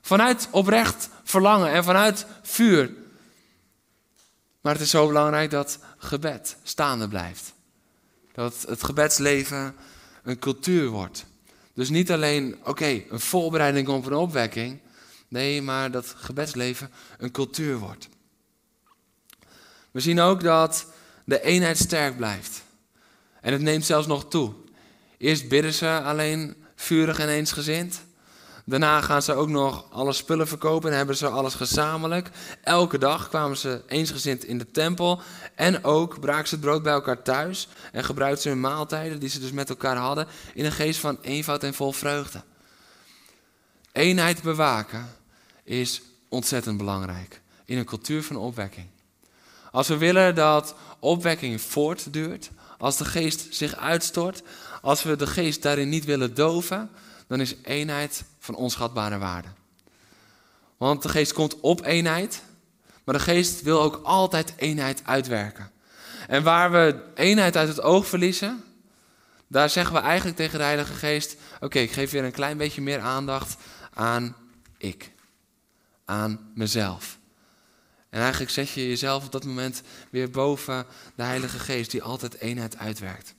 Vanuit 0.00 0.48
oprecht 0.50 1.08
verlangen 1.24 1.72
en 1.72 1.84
vanuit 1.84 2.26
vuur. 2.42 2.90
Maar 4.60 4.72
het 4.72 4.82
is 4.82 4.90
zo 4.90 5.06
belangrijk 5.06 5.50
dat 5.50 5.78
gebed 5.98 6.56
staande 6.62 7.08
blijft. 7.08 7.52
Dat 8.32 8.64
het 8.68 8.84
gebedsleven 8.84 9.74
een 10.22 10.38
cultuur 10.38 10.88
wordt. 10.88 11.24
Dus 11.74 11.88
niet 11.88 12.12
alleen, 12.12 12.56
oké, 12.64 13.02
een 13.08 13.20
voorbereiding 13.20 13.88
op 13.88 14.06
een 14.06 14.14
opwekking. 14.14 14.80
Nee, 15.28 15.62
maar 15.62 15.90
dat 15.90 16.14
gebedsleven 16.16 16.90
een 17.18 17.30
cultuur 17.30 17.78
wordt. 17.78 18.08
We 19.90 20.00
zien 20.00 20.20
ook 20.20 20.42
dat 20.42 20.86
de 21.24 21.42
eenheid 21.42 21.78
sterk 21.78 22.16
blijft. 22.16 22.62
En 23.40 23.52
het 23.52 23.62
neemt 23.62 23.84
zelfs 23.84 24.06
nog 24.06 24.28
toe. 24.28 24.54
Eerst 25.18 25.48
bidden 25.48 25.72
ze 25.72 26.00
alleen 26.00 26.56
vurig 26.74 27.18
en 27.18 27.28
eensgezind. 27.28 28.02
Daarna 28.72 29.00
gaan 29.00 29.22
ze 29.22 29.34
ook 29.34 29.48
nog 29.48 29.84
alle 29.90 30.12
spullen 30.12 30.48
verkopen 30.48 30.90
en 30.90 30.96
hebben 30.96 31.16
ze 31.16 31.28
alles 31.28 31.54
gezamenlijk. 31.54 32.30
Elke 32.62 32.98
dag 32.98 33.28
kwamen 33.28 33.56
ze 33.56 33.82
eensgezind 33.86 34.44
in 34.44 34.58
de 34.58 34.70
tempel. 34.70 35.20
En 35.54 35.84
ook 35.84 36.20
braken 36.20 36.48
ze 36.48 36.54
het 36.54 36.64
brood 36.64 36.82
bij 36.82 36.92
elkaar 36.92 37.22
thuis. 37.22 37.68
En 37.92 38.04
gebruikten 38.04 38.42
ze 38.42 38.48
hun 38.48 38.60
maaltijden 38.60 39.20
die 39.20 39.28
ze 39.28 39.40
dus 39.40 39.52
met 39.52 39.68
elkaar 39.68 39.96
hadden 39.96 40.26
in 40.54 40.64
een 40.64 40.72
geest 40.72 41.00
van 41.00 41.18
eenvoud 41.22 41.62
en 41.62 41.74
vol 41.74 41.92
vreugde. 41.92 42.42
Eenheid 43.92 44.42
bewaken 44.42 45.08
is 45.64 46.02
ontzettend 46.28 46.76
belangrijk 46.76 47.40
in 47.64 47.78
een 47.78 47.84
cultuur 47.84 48.22
van 48.22 48.36
opwekking. 48.36 48.86
Als 49.70 49.88
we 49.88 49.96
willen 49.96 50.34
dat 50.34 50.74
opwekking 50.98 51.60
voortduurt, 51.60 52.50
als 52.78 52.96
de 52.96 53.04
geest 53.04 53.46
zich 53.54 53.76
uitstort, 53.76 54.42
als 54.82 55.02
we 55.02 55.16
de 55.16 55.26
geest 55.26 55.62
daarin 55.62 55.88
niet 55.88 56.04
willen 56.04 56.34
doven, 56.34 56.90
dan 57.26 57.40
is 57.40 57.54
eenheid 57.62 58.24
van 58.42 58.54
onschatbare 58.54 59.18
waarde. 59.18 59.48
Want 60.76 61.02
de 61.02 61.08
geest 61.08 61.32
komt 61.32 61.60
op 61.60 61.84
eenheid, 61.84 62.42
maar 63.04 63.14
de 63.14 63.20
geest 63.20 63.62
wil 63.62 63.82
ook 63.82 64.00
altijd 64.02 64.52
eenheid 64.56 65.02
uitwerken. 65.04 65.70
En 66.26 66.42
waar 66.42 66.70
we 66.70 67.02
eenheid 67.14 67.56
uit 67.56 67.68
het 67.68 67.80
oog 67.80 68.06
verliezen, 68.06 68.64
daar 69.46 69.70
zeggen 69.70 69.94
we 69.94 70.00
eigenlijk 70.00 70.36
tegen 70.36 70.58
de 70.58 70.64
Heilige 70.64 70.92
Geest: 70.92 71.36
Oké, 71.60 71.78
ik 71.78 71.92
geef 71.92 72.10
weer 72.10 72.24
een 72.24 72.32
klein 72.32 72.56
beetje 72.56 72.82
meer 72.82 73.00
aandacht 73.00 73.56
aan 73.94 74.36
ik, 74.78 75.10
aan 76.04 76.52
mezelf. 76.54 77.18
En 78.10 78.20
eigenlijk 78.20 78.50
zet 78.50 78.70
je 78.70 78.88
jezelf 78.88 79.24
op 79.24 79.32
dat 79.32 79.44
moment 79.44 79.82
weer 80.10 80.30
boven 80.30 80.86
de 81.14 81.22
Heilige 81.22 81.58
Geest, 81.58 81.90
die 81.90 82.02
altijd 82.02 82.38
eenheid 82.38 82.78
uitwerkt. 82.78 83.34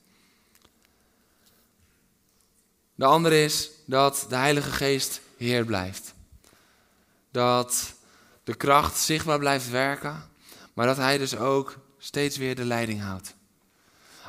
De 2.96 3.06
andere 3.06 3.44
is 3.44 3.70
dat 3.86 4.26
de 4.30 4.36
Heilige 4.36 4.72
Geest 4.72 5.22
Heer 5.38 5.66
blijft. 5.66 6.14
Dat 7.32 7.94
de 8.44 8.54
kracht 8.54 8.98
zichtbaar 8.98 9.40
blijft 9.40 9.70
werken, 9.70 10.30
maar 10.74 10.86
dat 10.86 10.98
Hij 10.98 11.18
dus 11.18 11.36
ook 11.36 11.78
steeds 11.98 12.38
weer 12.38 12.56
de 12.56 12.66
leiding 12.66 13.02
houdt. 13.02 13.36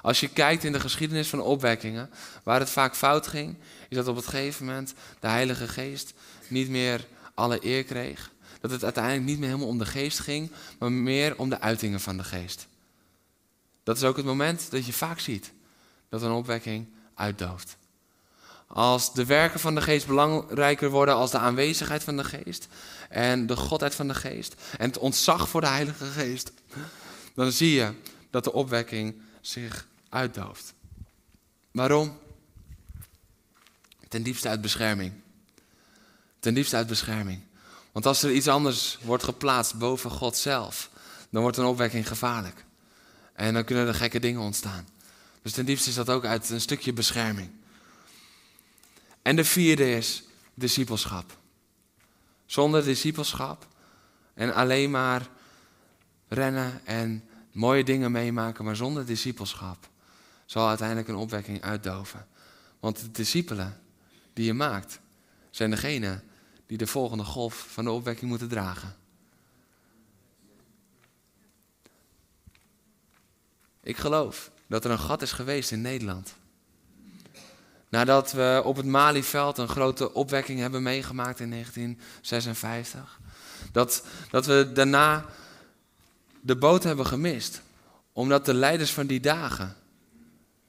Als 0.03 0.21
je 0.21 0.29
kijkt 0.29 0.65
in 0.65 0.73
de 0.73 0.81
geschiedenis 0.81 1.29
van 1.29 1.41
opwekkingen, 1.41 2.11
waar 2.43 2.61
het 2.61 2.71
vaak 2.71 2.97
fout 2.97 3.27
ging, 3.27 3.57
is 3.89 3.97
dat 3.97 4.09
op 4.09 4.17
het 4.17 4.27
gegeven 4.27 4.67
moment 4.67 4.95
de 5.21 5.29
Heilige 5.29 5.69
Geest 5.69 6.15
niet 6.49 6.69
meer 6.69 7.07
alle 7.35 7.67
eer 7.67 7.85
kreeg. 7.85 8.33
Dat 8.61 8.71
het 8.71 8.85
uiteindelijk 8.85 9.25
niet 9.25 9.39
meer 9.39 9.49
helemaal 9.49 9.69
om 9.69 9.79
de 9.79 9.87
geest 9.87 10.19
ging, 10.19 10.51
maar 10.79 10.93
meer 10.93 11.39
om 11.39 11.49
de 11.49 11.61
uitingen 11.61 12.01
van 12.01 12.17
de 12.17 12.25
geest. 12.25 12.67
Dat 13.83 13.97
is 13.97 14.05
ook 14.05 14.17
het 14.17 14.27
moment 14.27 14.71
dat 14.71 14.87
je 14.87 14.93
vaak 14.93 15.21
ziet 15.21 15.53
dat 16.09 16.23
een 16.23 16.31
opwekking 16.31 16.89
uitdooft. 17.15 17.77
Als 18.75 19.13
de 19.13 19.25
werken 19.25 19.61
van 19.61 19.75
de 19.75 19.81
geest 19.81 20.07
belangrijker 20.07 20.91
worden 20.91 21.15
als 21.15 21.31
de 21.31 21.39
aanwezigheid 21.39 22.05
van 22.05 22.17
de 22.17 22.25
geest 22.25 22.67
en 23.09 23.47
de 23.47 23.57
godheid 23.57 23.95
van 23.95 24.09
de 24.09 24.15
geest 24.15 24.55
en 24.79 24.87
het 24.87 24.99
ontzag 24.99 25.49
voor 25.49 25.61
de 25.61 25.67
Heilige 25.67 26.05
Geest, 26.05 26.53
dan 27.35 27.53
zie 27.53 27.73
je 27.73 27.93
dat 28.31 28.45
de 28.45 28.53
opwekking 28.53 29.23
zich 29.41 29.87
uitdooft. 30.09 30.75
Waarom? 31.71 32.19
Ten 34.09 34.23
diepste 34.23 34.49
uit 34.49 34.61
bescherming. 34.61 35.13
Ten 36.41 36.55
diepste 36.55 36.77
uit 36.77 36.87
bescherming. 36.87 37.41
Want 37.93 38.07
als 38.07 38.23
er 38.23 38.33
iets 38.33 38.49
anders 38.49 38.99
wordt 39.03 39.25
geplaatst 39.25 39.79
boven 39.79 40.11
God 40.11 40.37
zelf, 40.37 40.91
dan 41.31 41.43
wordt 41.43 41.57
een 41.57 41.65
opwekking 41.65 42.09
gevaarlijk. 42.09 42.65
En 43.33 43.55
dan 43.55 43.65
kunnen 43.65 43.87
er 43.87 43.95
gekke 43.95 44.21
dingen 44.21 44.41
ontstaan. 44.41 44.89
Dus 45.43 45.53
ten 45.53 45.67
diepste 45.67 45.89
is 45.89 45.95
dat 45.95 46.11
ook 46.11 46.25
uit 46.25 46.51
een 46.51 46.61
stukje 46.61 46.93
bescherming. 46.93 47.51
En 49.25 49.37
de 49.37 49.45
vierde 49.45 49.91
is 49.97 50.23
discipelschap. 50.55 51.39
Zonder 52.47 52.85
discipelschap 52.85 53.67
en 54.35 54.55
alleen 54.55 54.91
maar 54.91 55.29
rennen 56.29 56.87
en 56.87 57.29
mooie 57.53 57.85
dingen 57.85 58.13
meemaken, 58.13 58.65
maar 58.65 58.77
zonder 58.77 59.07
discipelschap 59.07 59.89
zal 60.47 60.69
uiteindelijk 60.69 61.09
een 61.09 61.15
opwekking 61.15 61.63
uitdoven. 61.63 62.27
Want 62.81 63.01
de 63.01 63.11
discipelen 63.11 63.81
die 64.33 64.45
je 64.45 64.55
maakt, 64.55 65.01
zijn 65.51 65.71
degene 65.71 66.23
die 66.67 66.79
de 66.79 66.87
volgende 66.87 67.25
golf 67.25 67.67
van 67.71 67.85
de 67.85 67.91
opwekking 67.91 68.31
moeten 68.31 68.49
dragen. 68.49 68.97
Ik 73.81 73.97
geloof 73.97 74.51
dat 74.67 74.85
er 74.85 74.91
een 74.91 74.99
gat 74.99 75.23
is 75.23 75.33
geweest 75.33 75.73
in 75.73 75.81
Nederland 75.81 76.35
Nadat 77.95 78.33
we 78.33 78.61
op 78.65 78.77
het 78.77 78.87
Malieveld 78.87 79.59
een 79.59 79.69
grote 79.69 80.13
opwekking 80.13 80.61
hebben 80.61 80.83
meegemaakt 80.83 81.41
in 81.41 81.51
1956. 81.51 83.21
Dat, 83.73 84.05
dat 84.31 84.47
we 84.47 84.71
daarna 84.75 85.27
de 86.41 86.57
boot 86.57 86.83
hebben 86.83 87.07
gemist. 87.07 87.63
Omdat 88.13 88.47
de 88.47 88.55
leiders 88.55 88.93
van 88.93 89.07
die 89.07 89.21
dagen 89.21 89.77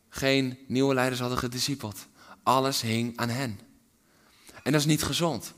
geen 0.09 0.57
nieuwe 0.67 0.93
leiders 0.93 1.19
hadden 1.19 1.38
gediscipeld. 1.38 2.05
Alles 2.43 2.82
hing 2.82 3.17
aan 3.17 3.30
hen. 3.30 3.59
En 4.63 4.71
dat 4.71 4.82
is 4.82 4.88
niet 4.88 5.03
gezond. 5.03 5.53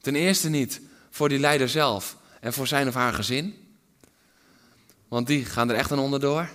Ten 0.00 0.14
eerste 0.14 0.48
niet 0.48 0.80
voor 1.10 1.28
die 1.28 1.38
leider 1.38 1.68
zelf 1.68 2.16
en 2.40 2.52
voor 2.52 2.66
zijn 2.66 2.88
of 2.88 2.94
haar 2.94 3.14
gezin. 3.14 3.76
Want 5.08 5.26
die 5.26 5.44
gaan 5.44 5.70
er 5.70 5.76
echt 5.76 5.92
aan 5.92 5.98
onderdoor. 5.98 6.48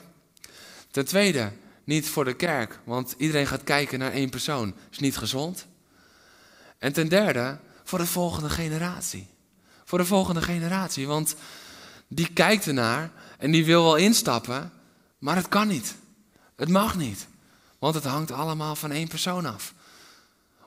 Ten 0.92 1.06
tweede 1.06 1.52
niet 1.84 2.10
voor 2.10 2.26
de 2.26 2.34
kerk, 2.34 2.80
want 2.84 3.16
iedereen 3.18 3.48
gaat 3.48 3.64
kijken 3.64 4.00
naar 4.00 4.12
één 4.12 4.30
persoon. 4.30 4.74
is 4.92 5.00
niet 5.00 5.18
gezond. 5.18 5.66
En 6.78 6.94
ten 6.94 7.10
derde, 7.10 7.58
voor 7.84 8.00
de 8.00 8.06
volgende 8.06 8.50
generatie. 8.50 9.28
Voor 9.84 9.98
de 9.98 10.06
volgende 10.06 10.42
generatie, 10.42 11.08
want 11.08 11.36
die 12.08 12.34
kijkt 12.34 12.68
ernaar 12.68 13.12
en 13.38 13.52
die 13.52 13.66
wil 13.66 13.84
wel 13.84 13.96
instappen, 13.96 14.72
maar 15.18 15.36
het 15.36 15.48
kan 15.48 15.68
niet. 15.68 15.96
Het 16.56 16.70
mag 16.70 16.98
niet, 16.98 17.28
want 17.80 17.96
het 17.96 18.04
hangt 18.04 18.32
allemaal 18.32 18.76
van 18.76 18.92
één 18.92 19.08
persoon 19.08 19.46
af. 19.46 19.74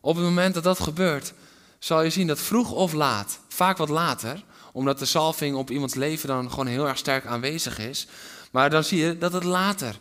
Op 0.01 0.17
het 0.17 0.25
moment 0.25 0.55
dat 0.55 0.65
dat 0.65 0.81
gebeurt, 0.81 1.33
zal 1.79 2.03
je 2.03 2.11
zien 2.11 2.27
dat 2.27 2.41
vroeg 2.41 2.73
of 2.73 2.93
laat, 2.93 3.39
vaak 3.49 3.77
wat 3.77 3.89
later, 3.89 4.45
omdat 4.73 4.99
de 4.99 5.05
salving 5.05 5.57
op 5.57 5.71
iemands 5.71 5.95
leven 5.95 6.29
dan 6.29 6.51
gewoon 6.51 6.67
heel 6.67 6.89
erg 6.89 6.99
sterk 6.99 7.27
aanwezig 7.27 7.79
is, 7.79 8.07
maar 8.51 8.71
dan 8.71 8.85
zie 8.85 8.99
je 8.99 9.19
dat 9.19 9.33
het 9.33 9.45
later 9.45 9.99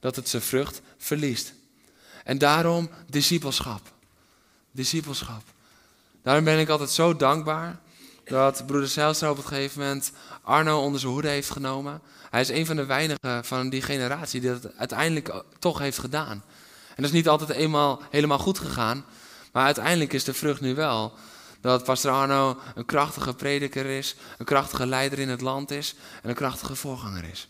dat 0.00 0.16
het 0.16 0.28
zijn 0.28 0.42
vrucht 0.42 0.80
verliest. 0.96 1.52
En 2.24 2.38
daarom 2.38 2.90
discipelschap. 3.06 3.92
Discipelschap. 4.70 5.42
Daarom 6.22 6.44
ben 6.44 6.58
ik 6.58 6.68
altijd 6.68 6.90
zo 6.90 7.16
dankbaar 7.16 7.78
dat 8.24 8.66
broeder 8.66 8.88
Zijlstra 8.88 9.30
op 9.30 9.36
het 9.36 9.46
gegeven 9.46 9.80
moment 9.80 10.12
Arno 10.42 10.82
onder 10.82 11.00
zijn 11.00 11.12
hoede 11.12 11.28
heeft 11.28 11.50
genomen. 11.50 12.00
Hij 12.30 12.40
is 12.40 12.48
een 12.48 12.66
van 12.66 12.76
de 12.76 12.86
weinigen 12.86 13.44
van 13.44 13.68
die 13.68 13.82
generatie 13.82 14.40
die 14.40 14.50
dat 14.50 14.76
uiteindelijk 14.76 15.42
toch 15.58 15.78
heeft 15.78 15.98
gedaan. 15.98 16.42
En 16.88 16.94
dat 16.96 17.04
is 17.04 17.12
niet 17.12 17.28
altijd 17.28 17.50
eenmaal 17.50 18.02
helemaal 18.10 18.38
goed 18.38 18.58
gegaan, 18.58 19.04
maar 19.52 19.64
uiteindelijk 19.64 20.12
is 20.12 20.24
de 20.24 20.34
vrucht 20.34 20.60
nu 20.60 20.74
wel 20.74 21.12
dat 21.60 21.84
pastor 21.84 22.12
Arno 22.12 22.58
een 22.74 22.84
krachtige 22.84 23.34
prediker 23.34 23.86
is, 23.86 24.16
een 24.38 24.44
krachtige 24.44 24.86
leider 24.86 25.18
in 25.18 25.28
het 25.28 25.40
land 25.40 25.70
is 25.70 25.94
en 26.22 26.28
een 26.28 26.34
krachtige 26.34 26.74
voorganger 26.74 27.24
is. 27.24 27.48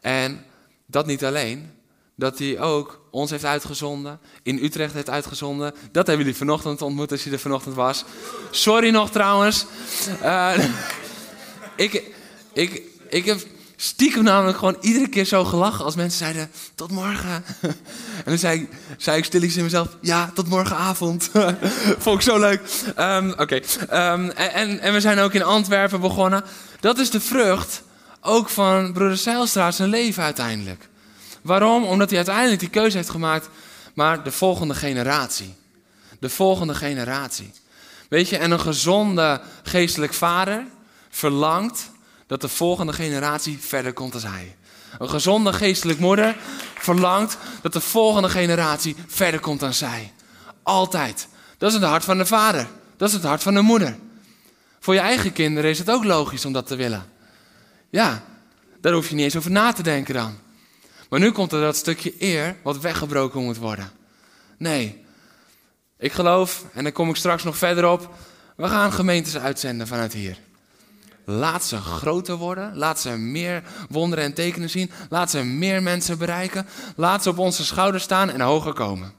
En 0.00 0.44
dat 0.90 1.06
niet 1.06 1.24
alleen, 1.24 1.70
dat 2.16 2.38
hij 2.38 2.60
ook 2.60 3.00
ons 3.10 3.30
heeft 3.30 3.44
uitgezonden, 3.44 4.20
in 4.42 4.64
Utrecht 4.64 4.94
heeft 4.94 5.10
uitgezonden. 5.10 5.74
Dat 5.92 6.06
hebben 6.06 6.24
jullie 6.24 6.38
vanochtend 6.38 6.82
ontmoet 6.82 7.10
als 7.10 7.24
je 7.24 7.30
er 7.30 7.38
vanochtend 7.38 7.74
was. 7.74 8.04
Sorry 8.50 8.90
nog 8.90 9.10
trouwens. 9.10 9.66
Uh, 10.22 10.52
ik, 11.76 12.02
ik, 12.52 12.82
ik 13.08 13.24
heb 13.24 13.40
stiekem 13.76 14.22
namelijk 14.22 14.58
gewoon 14.58 14.76
iedere 14.80 15.08
keer 15.08 15.24
zo 15.24 15.44
gelachen 15.44 15.84
als 15.84 15.94
mensen 15.94 16.18
zeiden 16.18 16.50
tot 16.74 16.90
morgen. 16.90 17.44
en 18.24 18.24
dan 18.24 18.38
zei, 18.38 18.68
zei 18.96 19.18
ik 19.18 19.24
stilletjes 19.24 19.56
in 19.56 19.62
mezelf, 19.62 19.96
ja, 20.00 20.30
tot 20.34 20.48
morgenavond. 20.48 21.30
Vond 21.98 22.16
ik 22.16 22.22
zo 22.22 22.38
leuk. 22.38 22.60
Um, 22.98 23.30
Oké, 23.30 23.54
um, 23.54 24.30
en, 24.30 24.80
en 24.80 24.92
we 24.92 25.00
zijn 25.00 25.18
ook 25.18 25.32
in 25.32 25.42
Antwerpen 25.42 26.00
begonnen. 26.00 26.44
Dat 26.80 26.98
is 26.98 27.10
de 27.10 27.20
vrucht 27.20 27.82
ook 28.20 28.48
van 28.48 28.92
broeder 28.92 29.16
Zeilstra 29.16 29.70
zijn 29.70 29.88
leven 29.88 30.22
uiteindelijk. 30.22 30.88
Waarom? 31.42 31.84
Omdat 31.84 32.08
hij 32.08 32.18
uiteindelijk 32.18 32.60
die 32.60 32.70
keuze 32.70 32.96
heeft 32.96 33.10
gemaakt, 33.10 33.48
maar 33.94 34.22
de 34.22 34.32
volgende 34.32 34.74
generatie. 34.74 35.54
De 36.18 36.28
volgende 36.28 36.74
generatie. 36.74 37.52
Weet 38.08 38.28
je, 38.28 38.36
en 38.36 38.50
een 38.50 38.60
gezonde 38.60 39.40
geestelijk 39.62 40.14
vader 40.14 40.66
verlangt 41.08 41.90
dat 42.26 42.40
de 42.40 42.48
volgende 42.48 42.92
generatie 42.92 43.58
verder 43.60 43.92
komt 43.92 44.14
als 44.14 44.22
hij. 44.22 44.56
Een 44.98 45.10
gezonde 45.10 45.52
geestelijk 45.52 45.98
moeder 45.98 46.36
verlangt 46.74 47.36
dat 47.62 47.72
de 47.72 47.80
volgende 47.80 48.28
generatie 48.28 48.96
verder 49.06 49.40
komt 49.40 49.60
dan 49.60 49.74
zij. 49.74 50.12
Altijd. 50.62 51.28
Dat 51.58 51.68
is 51.68 51.74
het 51.74 51.84
hart 51.84 52.04
van 52.04 52.18
de 52.18 52.26
vader. 52.26 52.66
Dat 52.96 53.08
is 53.08 53.14
het 53.14 53.24
hart 53.24 53.42
van 53.42 53.54
de 53.54 53.60
moeder. 53.60 53.96
Voor 54.80 54.94
je 54.94 55.00
eigen 55.00 55.32
kinderen 55.32 55.70
is 55.70 55.78
het 55.78 55.90
ook 55.90 56.04
logisch 56.04 56.44
om 56.44 56.52
dat 56.52 56.66
te 56.66 56.76
willen. 56.76 57.06
Ja, 57.90 58.22
daar 58.80 58.92
hoef 58.92 59.08
je 59.08 59.14
niet 59.14 59.24
eens 59.24 59.36
over 59.36 59.50
na 59.50 59.72
te 59.72 59.82
denken 59.82 60.14
dan. 60.14 60.38
Maar 61.10 61.20
nu 61.20 61.30
komt 61.30 61.52
er 61.52 61.60
dat 61.60 61.76
stukje 61.76 62.14
eer 62.18 62.56
wat 62.62 62.80
weggebroken 62.80 63.42
moet 63.42 63.56
worden. 63.56 63.90
Nee, 64.58 65.04
ik 65.98 66.12
geloof, 66.12 66.64
en 66.72 66.82
daar 66.82 66.92
kom 66.92 67.08
ik 67.08 67.16
straks 67.16 67.42
nog 67.42 67.56
verder 67.56 67.88
op, 67.88 68.14
we 68.56 68.68
gaan 68.68 68.92
gemeentes 68.92 69.38
uitzenden 69.38 69.86
vanuit 69.86 70.12
hier. 70.12 70.38
Laat 71.24 71.64
ze 71.64 71.76
groter 71.76 72.36
worden. 72.36 72.76
Laat 72.76 73.00
ze 73.00 73.10
meer 73.10 73.62
wonderen 73.88 74.24
en 74.24 74.34
tekenen 74.34 74.70
zien. 74.70 74.90
Laat 75.08 75.30
ze 75.30 75.44
meer 75.44 75.82
mensen 75.82 76.18
bereiken. 76.18 76.66
Laat 76.96 77.22
ze 77.22 77.28
op 77.28 77.38
onze 77.38 77.64
schouders 77.64 78.02
staan 78.02 78.30
en 78.30 78.40
hoger 78.40 78.72
komen. 78.72 79.12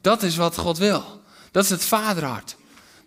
Dat 0.00 0.22
is 0.22 0.36
wat 0.36 0.56
God 0.56 0.78
wil. 0.78 1.22
Dat 1.50 1.64
is 1.64 1.70
het 1.70 1.84
vaderhart. 1.84 2.56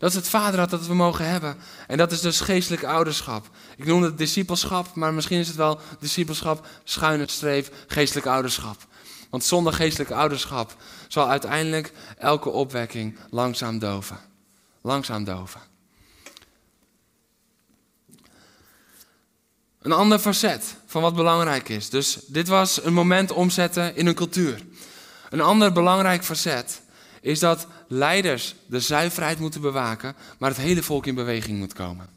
Dat 0.01 0.09
is 0.09 0.15
het 0.15 0.27
vaderhart 0.27 0.69
dat 0.69 0.87
we 0.87 0.93
mogen 0.93 1.29
hebben. 1.29 1.57
En 1.87 1.97
dat 1.97 2.11
is 2.11 2.21
dus 2.21 2.39
geestelijk 2.39 2.83
ouderschap. 2.83 3.49
Ik 3.77 3.85
noem 3.85 4.01
het 4.01 4.17
discipelschap, 4.17 4.95
maar 4.95 5.13
misschien 5.13 5.39
is 5.39 5.47
het 5.47 5.55
wel 5.55 5.79
discipelschap, 5.99 6.67
schuine 6.83 7.29
streep, 7.29 7.73
geestelijk 7.87 8.27
ouderschap. 8.27 8.77
Want 9.29 9.43
zonder 9.43 9.73
geestelijk 9.73 10.11
ouderschap 10.11 10.75
zal 11.07 11.29
uiteindelijk 11.29 11.93
elke 12.17 12.49
opwekking 12.49 13.17
langzaam 13.29 13.79
doven. 13.79 14.17
Langzaam 14.81 15.23
doven. 15.23 15.61
Een 19.81 19.91
ander 19.91 20.19
facet 20.19 20.75
van 20.85 21.01
wat 21.01 21.15
belangrijk 21.15 21.69
is. 21.69 21.89
Dus 21.89 22.19
dit 22.27 22.47
was 22.47 22.83
een 22.83 22.93
moment 22.93 23.31
omzetten 23.31 23.95
in 23.95 24.07
een 24.07 24.15
cultuur. 24.15 24.65
Een 25.29 25.41
ander 25.41 25.71
belangrijk 25.71 26.23
facet 26.23 26.80
is 27.21 27.39
dat 27.39 27.67
leiders 27.87 28.55
de 28.65 28.79
zuiverheid 28.79 29.39
moeten 29.39 29.61
bewaken, 29.61 30.15
maar 30.37 30.49
het 30.49 30.59
hele 30.59 30.83
volk 30.83 31.05
in 31.05 31.15
beweging 31.15 31.57
moet 31.57 31.73
komen. 31.73 32.07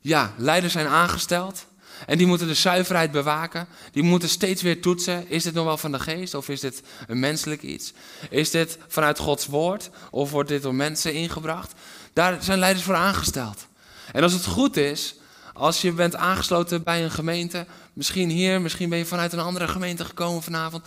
Ja, 0.00 0.34
leiders 0.36 0.72
zijn 0.72 0.86
aangesteld 0.86 1.66
en 2.06 2.18
die 2.18 2.26
moeten 2.26 2.46
de 2.46 2.54
zuiverheid 2.54 3.10
bewaken. 3.10 3.66
Die 3.92 4.02
moeten 4.02 4.28
steeds 4.28 4.62
weer 4.62 4.80
toetsen. 4.80 5.28
Is 5.28 5.42
dit 5.42 5.54
nog 5.54 5.64
wel 5.64 5.78
van 5.78 5.92
de 5.92 5.98
geest 5.98 6.34
of 6.34 6.48
is 6.48 6.60
dit 6.60 6.82
een 7.06 7.18
menselijk 7.18 7.62
iets? 7.62 7.92
Is 8.30 8.50
dit 8.50 8.78
vanuit 8.88 9.18
Gods 9.18 9.46
woord 9.46 9.90
of 10.10 10.30
wordt 10.30 10.48
dit 10.48 10.62
door 10.62 10.74
mensen 10.74 11.14
ingebracht? 11.14 11.72
Daar 12.12 12.42
zijn 12.42 12.58
leiders 12.58 12.84
voor 12.84 12.94
aangesteld. 12.94 13.66
En 14.12 14.22
als 14.22 14.32
het 14.32 14.44
goed 14.44 14.76
is, 14.76 15.14
als 15.52 15.80
je 15.80 15.92
bent 15.92 16.16
aangesloten 16.16 16.82
bij 16.82 17.04
een 17.04 17.10
gemeente, 17.10 17.66
misschien 17.92 18.30
hier, 18.30 18.60
misschien 18.60 18.88
ben 18.88 18.98
je 18.98 19.06
vanuit 19.06 19.32
een 19.32 19.38
andere 19.38 19.68
gemeente 19.68 20.04
gekomen 20.04 20.42
vanavond. 20.42 20.86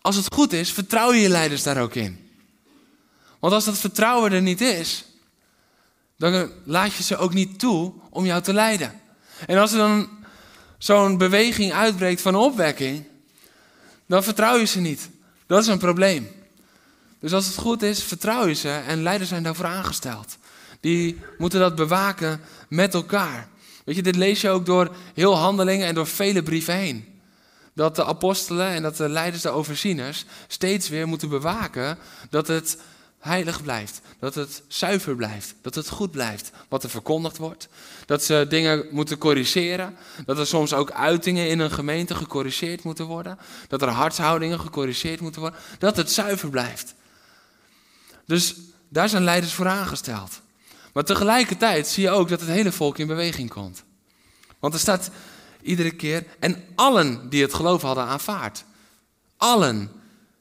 Als 0.00 0.16
het 0.16 0.34
goed 0.34 0.52
is, 0.52 0.72
vertrouw 0.72 1.12
je 1.12 1.20
je 1.20 1.28
leiders 1.28 1.62
daar 1.62 1.82
ook 1.82 1.94
in. 1.94 2.30
Want 3.38 3.52
als 3.52 3.64
dat 3.64 3.78
vertrouwen 3.78 4.32
er 4.32 4.42
niet 4.42 4.60
is, 4.60 5.04
dan 6.16 6.50
laat 6.64 6.94
je 6.94 7.02
ze 7.02 7.16
ook 7.16 7.34
niet 7.34 7.58
toe 7.58 7.92
om 8.10 8.26
jou 8.26 8.42
te 8.42 8.52
leiden. 8.52 9.00
En 9.46 9.58
als 9.58 9.72
er 9.72 9.78
dan 9.78 10.08
zo'n 10.78 11.18
beweging 11.18 11.72
uitbreekt 11.72 12.20
van 12.20 12.34
opwekking, 12.34 13.04
dan 14.06 14.22
vertrouw 14.22 14.56
je 14.56 14.64
ze 14.64 14.80
niet. 14.80 15.08
Dat 15.46 15.62
is 15.62 15.68
een 15.68 15.78
probleem. 15.78 16.28
Dus 17.20 17.32
als 17.32 17.46
het 17.46 17.56
goed 17.56 17.82
is, 17.82 18.02
vertrouw 18.02 18.46
je 18.46 18.54
ze 18.54 18.70
en 18.70 19.02
leiders 19.02 19.28
zijn 19.28 19.42
daarvoor 19.42 19.66
aangesteld. 19.66 20.36
Die 20.80 21.18
moeten 21.38 21.60
dat 21.60 21.74
bewaken 21.74 22.40
met 22.68 22.94
elkaar. 22.94 23.48
Weet 23.84 23.96
je, 23.96 24.02
dit 24.02 24.16
lees 24.16 24.40
je 24.40 24.50
ook 24.50 24.66
door 24.66 24.96
heel 25.14 25.36
handelingen 25.36 25.86
en 25.86 25.94
door 25.94 26.06
vele 26.06 26.42
brieven 26.42 26.74
heen. 26.74 27.17
Dat 27.78 27.96
de 27.96 28.04
apostelen 28.04 28.66
en 28.66 28.82
dat 28.82 28.96
de 28.96 29.08
leiders, 29.08 29.42
de 29.42 29.48
overzieners, 29.48 30.24
steeds 30.48 30.88
weer 30.88 31.08
moeten 31.08 31.28
bewaken 31.28 31.98
dat 32.30 32.46
het 32.46 32.78
heilig 33.18 33.62
blijft. 33.62 34.00
Dat 34.20 34.34
het 34.34 34.62
zuiver 34.68 35.16
blijft. 35.16 35.54
Dat 35.62 35.74
het 35.74 35.88
goed 35.88 36.10
blijft 36.10 36.50
wat 36.68 36.82
er 36.82 36.90
verkondigd 36.90 37.36
wordt. 37.36 37.68
Dat 38.06 38.24
ze 38.24 38.46
dingen 38.48 38.86
moeten 38.90 39.18
corrigeren. 39.18 39.96
Dat 40.26 40.38
er 40.38 40.46
soms 40.46 40.72
ook 40.72 40.90
uitingen 40.90 41.48
in 41.48 41.58
een 41.58 41.70
gemeente 41.70 42.14
gecorrigeerd 42.14 42.82
moeten 42.82 43.06
worden. 43.06 43.38
Dat 43.68 43.82
er 43.82 43.88
hartshoudingen 43.88 44.60
gecorrigeerd 44.60 45.20
moeten 45.20 45.40
worden. 45.40 45.60
Dat 45.78 45.96
het 45.96 46.10
zuiver 46.10 46.50
blijft. 46.50 46.94
Dus 48.26 48.54
daar 48.88 49.08
zijn 49.08 49.24
leiders 49.24 49.52
voor 49.52 49.68
aangesteld. 49.68 50.40
Maar 50.92 51.04
tegelijkertijd 51.04 51.86
zie 51.86 52.02
je 52.02 52.10
ook 52.10 52.28
dat 52.28 52.40
het 52.40 52.48
hele 52.48 52.72
volk 52.72 52.98
in 52.98 53.06
beweging 53.06 53.50
komt. 53.50 53.84
Want 54.58 54.74
er 54.74 54.80
staat 54.80 55.10
iedere 55.68 55.90
keer, 55.90 56.24
en 56.38 56.64
allen 56.74 57.28
die 57.28 57.42
het 57.42 57.54
geloof 57.54 57.82
hadden 57.82 58.04
aanvaard. 58.04 58.64
Allen 59.36 59.90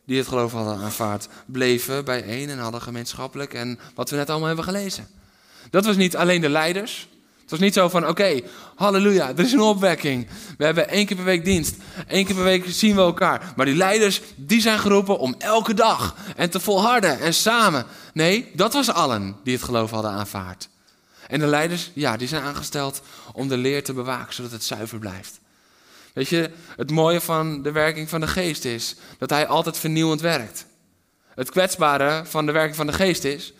die 0.06 0.18
het 0.18 0.28
geloof 0.28 0.52
hadden 0.52 0.78
aanvaard, 0.78 1.28
bleven 1.46 2.06
bijeen 2.06 2.50
en 2.50 2.60
hadden 2.60 2.82
gemeenschappelijk 2.82 3.54
en 3.54 3.80
wat 3.96 4.10
we 4.10 4.16
net 4.16 4.30
allemaal 4.30 4.48
hebben 4.48 4.66
gelezen. 4.66 5.08
Dat 5.70 5.86
was 5.86 5.96
niet 5.96 6.16
alleen 6.16 6.42
de 6.42 6.50
leiders. 6.50 7.08
Het 7.42 7.50
was 7.50 7.60
niet 7.60 7.74
zo 7.74 7.90
van, 7.90 8.08
oké, 8.08 8.42
halleluja, 8.76 9.30
er 9.30 9.40
is 9.40 9.52
een 9.52 9.60
opwekking. 9.60 10.28
We 10.58 10.66
hebben 10.66 10.90
één 10.90 11.06
keer 11.06 11.16
per 11.16 11.26
week 11.26 11.46
dienst. 11.46 11.76
Eén 12.08 12.26
keer 12.26 12.36
per 12.36 12.44
week 12.44 12.66
zien 12.68 12.96
we 12.96 13.02
elkaar. 13.02 13.54
Maar 13.56 13.66
die 13.66 13.76
leiders, 13.76 14.22
die 14.36 14.62
zijn 14.62 14.80
geroepen 14.80 15.20
om 15.20 15.36
elke 15.38 15.74
dag 15.74 16.16
en 16.36 16.50
te 16.50 16.60
volharden 16.60 17.20
en 17.20 17.34
samen. 17.34 17.86
Nee, 18.14 18.52
dat 18.54 18.74
was 18.74 18.92
allen 18.92 19.36
die 19.44 19.54
het 19.54 19.64
geloof 19.64 19.92
hadden 19.92 20.12
aanvaard. 20.12 20.70
En 21.28 21.40
de 21.40 21.48
leiders, 21.48 21.92
ja, 21.94 22.18
die 22.18 22.28
zijn 22.28 22.44
aangesteld 22.44 23.02
om 23.34 23.48
de 23.48 23.58
leer 23.58 23.84
te 23.84 23.94
bewaken, 23.94 24.34
zodat 24.34 24.52
het 24.52 24.64
zuiver 24.64 25.00
blijft. 25.00 25.40
Weet 26.14 26.28
je, 26.28 26.50
het 26.76 26.92
mooie 26.92 27.22
van 27.22 27.62
de 27.62 27.72
werking 27.72 28.10
van 28.10 28.20
de 28.20 28.28
geest 28.28 28.66
is 28.66 28.96
dat 29.18 29.30
hij 29.30 29.48
altijd 29.48 29.78
vernieuwend 29.78 30.22
werkt. 30.22 30.66
Het 31.36 31.50
kwetsbare 31.50 32.26
van 32.26 32.46
de 32.46 32.52
werking 32.52 32.76
van 32.76 32.88
de 32.88 32.94
geest 32.94 33.24
is 33.24 33.54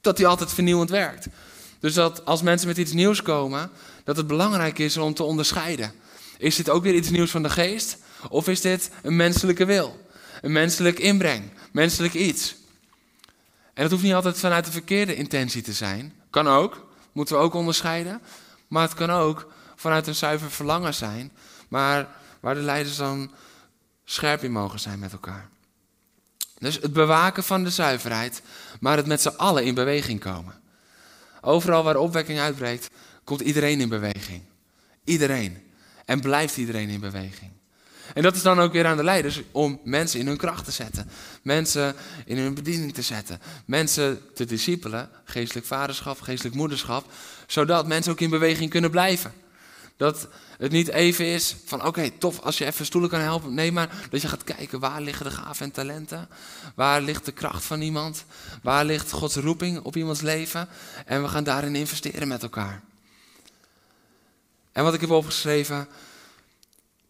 dat 0.00 0.18
hij 0.18 0.26
altijd 0.26 0.52
vernieuwend 0.52 0.90
werkt. 0.90 1.26
Dus 1.80 1.94
dat 1.94 2.24
als 2.24 2.42
mensen 2.42 2.68
met 2.68 2.76
iets 2.76 2.92
nieuws 2.92 3.22
komen, 3.22 3.70
dat 4.04 4.16
het 4.16 4.26
belangrijk 4.26 4.78
is 4.78 4.96
om 4.96 5.14
te 5.14 5.22
onderscheiden. 5.22 5.92
Is 6.38 6.56
dit 6.56 6.70
ook 6.70 6.82
weer 6.82 6.94
iets 6.94 7.10
nieuws 7.10 7.30
van 7.30 7.42
de 7.42 7.50
geest? 7.50 7.98
Of 8.28 8.48
is 8.48 8.60
dit 8.60 8.90
een 9.02 9.16
menselijke 9.16 9.64
wil? 9.64 10.06
Een 10.40 10.52
menselijk 10.52 10.98
inbreng, 10.98 11.50
menselijk 11.72 12.14
iets? 12.14 12.54
En 13.74 13.82
dat 13.82 13.90
hoeft 13.90 14.02
niet 14.02 14.14
altijd 14.14 14.38
vanuit 14.38 14.64
de 14.64 14.72
verkeerde 14.72 15.14
intentie 15.14 15.62
te 15.62 15.72
zijn. 15.72 16.12
Kan 16.30 16.48
ook, 16.48 16.86
moeten 17.12 17.36
we 17.36 17.42
ook 17.42 17.54
onderscheiden. 17.54 18.20
Maar 18.68 18.82
het 18.82 18.94
kan 18.94 19.10
ook 19.10 19.52
vanuit 19.76 20.06
een 20.06 20.14
zuiver 20.14 20.50
verlangen 20.50 20.94
zijn, 20.94 21.32
maar 21.68 22.08
waar 22.40 22.54
de 22.54 22.60
leiders 22.60 22.96
dan 22.96 23.30
scherp 24.04 24.42
in 24.42 24.52
mogen 24.52 24.80
zijn 24.80 24.98
met 24.98 25.12
elkaar. 25.12 25.48
Dus 26.58 26.74
het 26.74 26.92
bewaken 26.92 27.44
van 27.44 27.64
de 27.64 27.70
zuiverheid, 27.70 28.42
maar 28.80 28.96
het 28.96 29.06
met 29.06 29.22
z'n 29.22 29.36
allen 29.36 29.64
in 29.64 29.74
beweging 29.74 30.20
komen. 30.20 30.60
Overal 31.40 31.82
waar 31.82 31.96
opwekking 31.96 32.38
uitbreekt, 32.38 32.90
komt 33.24 33.40
iedereen 33.40 33.80
in 33.80 33.88
beweging. 33.88 34.42
Iedereen. 35.04 35.62
En 36.04 36.20
blijft 36.20 36.56
iedereen 36.56 36.88
in 36.88 37.00
beweging. 37.00 37.50
En 38.14 38.22
dat 38.22 38.36
is 38.36 38.42
dan 38.42 38.60
ook 38.60 38.72
weer 38.72 38.86
aan 38.86 38.96
de 38.96 39.04
leiders 39.04 39.40
om 39.52 39.80
mensen 39.84 40.20
in 40.20 40.26
hun 40.26 40.36
kracht 40.36 40.64
te 40.64 40.70
zetten. 40.70 41.10
Mensen 41.42 41.94
in 42.24 42.38
hun 42.38 42.54
bediening 42.54 42.94
te 42.94 43.02
zetten. 43.02 43.40
Mensen 43.64 44.20
te 44.34 44.44
discipelen, 44.44 45.10
geestelijk 45.24 45.66
vaderschap, 45.66 46.20
geestelijk 46.20 46.56
moederschap. 46.56 47.12
Zodat 47.46 47.86
mensen 47.86 48.12
ook 48.12 48.20
in 48.20 48.30
beweging 48.30 48.70
kunnen 48.70 48.90
blijven. 48.90 49.32
Dat 49.96 50.28
het 50.58 50.72
niet 50.72 50.88
even 50.88 51.24
is 51.24 51.56
van 51.64 51.86
oké, 51.86 52.10
tof 52.10 52.40
als 52.40 52.58
je 52.58 52.64
even 52.64 52.86
stoelen 52.86 53.10
kan 53.10 53.20
helpen. 53.20 53.54
Nee, 53.54 53.72
maar 53.72 53.88
dat 54.10 54.22
je 54.22 54.28
gaat 54.28 54.44
kijken 54.44 54.80
waar 54.80 55.00
liggen 55.00 55.24
de 55.24 55.30
gaven 55.30 55.66
en 55.66 55.72
talenten. 55.72 56.28
Waar 56.74 57.00
ligt 57.00 57.24
de 57.24 57.32
kracht 57.32 57.64
van 57.64 57.80
iemand. 57.80 58.24
Waar 58.62 58.84
ligt 58.84 59.10
Gods 59.10 59.36
roeping 59.36 59.80
op 59.80 59.96
iemands 59.96 60.20
leven. 60.20 60.68
En 61.06 61.22
we 61.22 61.28
gaan 61.28 61.44
daarin 61.44 61.76
investeren 61.76 62.28
met 62.28 62.42
elkaar. 62.42 62.82
En 64.72 64.84
wat 64.84 64.94
ik 64.94 65.00
heb 65.00 65.10
opgeschreven, 65.10 65.88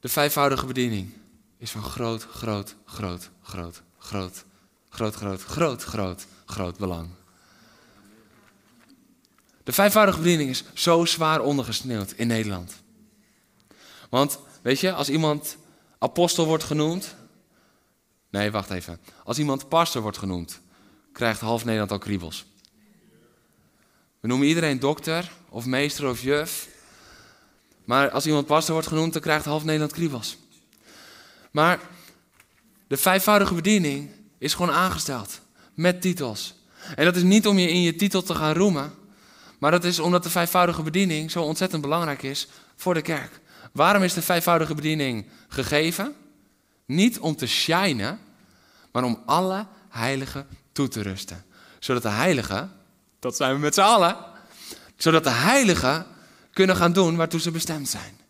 de 0.00 0.08
vijfvoudige 0.08 0.66
bediening 0.66 1.12
is 1.56 1.70
van 1.70 1.82
groot, 1.82 2.22
groot, 2.22 2.76
groot, 2.84 3.30
groot, 3.42 3.82
groot, 3.98 4.44
groot, 4.88 5.14
groot, 5.14 5.42
groot, 5.42 5.82
groot, 5.82 6.26
groot 6.44 6.78
belang. 6.78 7.08
De 9.64 9.72
vijfvoudige 9.72 10.18
bediening 10.18 10.50
is 10.50 10.64
zo 10.74 11.04
zwaar 11.04 11.40
ondergesneeuwd 11.40 12.12
in 12.12 12.26
Nederland. 12.26 12.82
Want, 14.10 14.38
weet 14.62 14.80
je, 14.80 14.92
als 14.92 15.08
iemand 15.08 15.56
apostel 15.98 16.46
wordt 16.46 16.64
genoemd. 16.64 17.14
Nee, 18.30 18.50
wacht 18.50 18.70
even. 18.70 19.00
Als 19.24 19.38
iemand 19.38 19.68
pastor 19.68 20.02
wordt 20.02 20.18
genoemd, 20.18 20.60
krijgt 21.12 21.40
half 21.40 21.64
Nederland 21.64 21.90
al 21.90 21.98
kriebels. 21.98 22.44
We 24.20 24.28
noemen 24.28 24.46
iedereen 24.46 24.78
dokter 24.78 25.32
of 25.48 25.66
meester 25.66 26.08
of 26.08 26.22
juf. 26.22 26.68
Maar 27.88 28.10
als 28.10 28.26
iemand 28.26 28.46
pastor 28.46 28.72
wordt 28.72 28.88
genoemd, 28.88 29.12
dan 29.12 29.22
krijgt 29.22 29.44
half 29.44 29.64
Nederland 29.64 29.92
kriebels. 29.92 30.36
Maar 31.50 31.80
de 32.86 32.96
vijfvoudige 32.96 33.54
bediening 33.54 34.10
is 34.38 34.54
gewoon 34.54 34.74
aangesteld 34.74 35.40
met 35.74 36.00
titels. 36.00 36.54
En 36.94 37.04
dat 37.04 37.16
is 37.16 37.22
niet 37.22 37.46
om 37.46 37.58
je 37.58 37.68
in 37.68 37.82
je 37.82 37.96
titel 37.96 38.22
te 38.22 38.34
gaan 38.34 38.54
roemen, 38.54 38.94
maar 39.58 39.70
dat 39.70 39.84
is 39.84 39.98
omdat 39.98 40.22
de 40.22 40.30
vijfvoudige 40.30 40.82
bediening 40.82 41.30
zo 41.30 41.42
ontzettend 41.42 41.82
belangrijk 41.82 42.22
is 42.22 42.48
voor 42.76 42.94
de 42.94 43.02
kerk. 43.02 43.40
Waarom 43.72 44.02
is 44.02 44.14
de 44.14 44.22
vijfvoudige 44.22 44.74
bediening 44.74 45.26
gegeven? 45.48 46.14
Niet 46.86 47.18
om 47.18 47.36
te 47.36 47.46
shinen, 47.46 48.20
maar 48.92 49.04
om 49.04 49.22
alle 49.26 49.66
heiligen 49.88 50.46
toe 50.72 50.88
te 50.88 51.02
rusten. 51.02 51.44
Zodat 51.78 52.02
de 52.02 52.08
heiligen, 52.08 52.72
dat 53.18 53.36
zijn 53.36 53.54
we 53.54 53.60
met 53.60 53.74
z'n 53.74 53.80
allen, 53.80 54.16
zodat 54.96 55.24
de 55.24 55.30
heiligen 55.30 56.06
kunnen 56.58 56.76
gaan 56.76 56.92
doen 56.92 57.16
waartoe 57.16 57.40
ze 57.40 57.50
bestemd 57.50 57.88
zijn. 57.88 58.20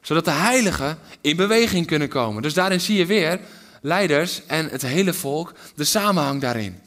Zodat 0.00 0.24
de 0.24 0.30
heiligen 0.30 0.98
in 1.20 1.36
beweging 1.36 1.86
kunnen 1.86 2.08
komen. 2.08 2.42
Dus 2.42 2.54
daarin 2.54 2.80
zie 2.80 2.98
je 2.98 3.06
weer 3.06 3.40
leiders 3.82 4.46
en 4.46 4.68
het 4.68 4.82
hele 4.82 5.12
volk, 5.12 5.52
de 5.74 5.84
samenhang 5.84 6.40
daarin. 6.40 6.80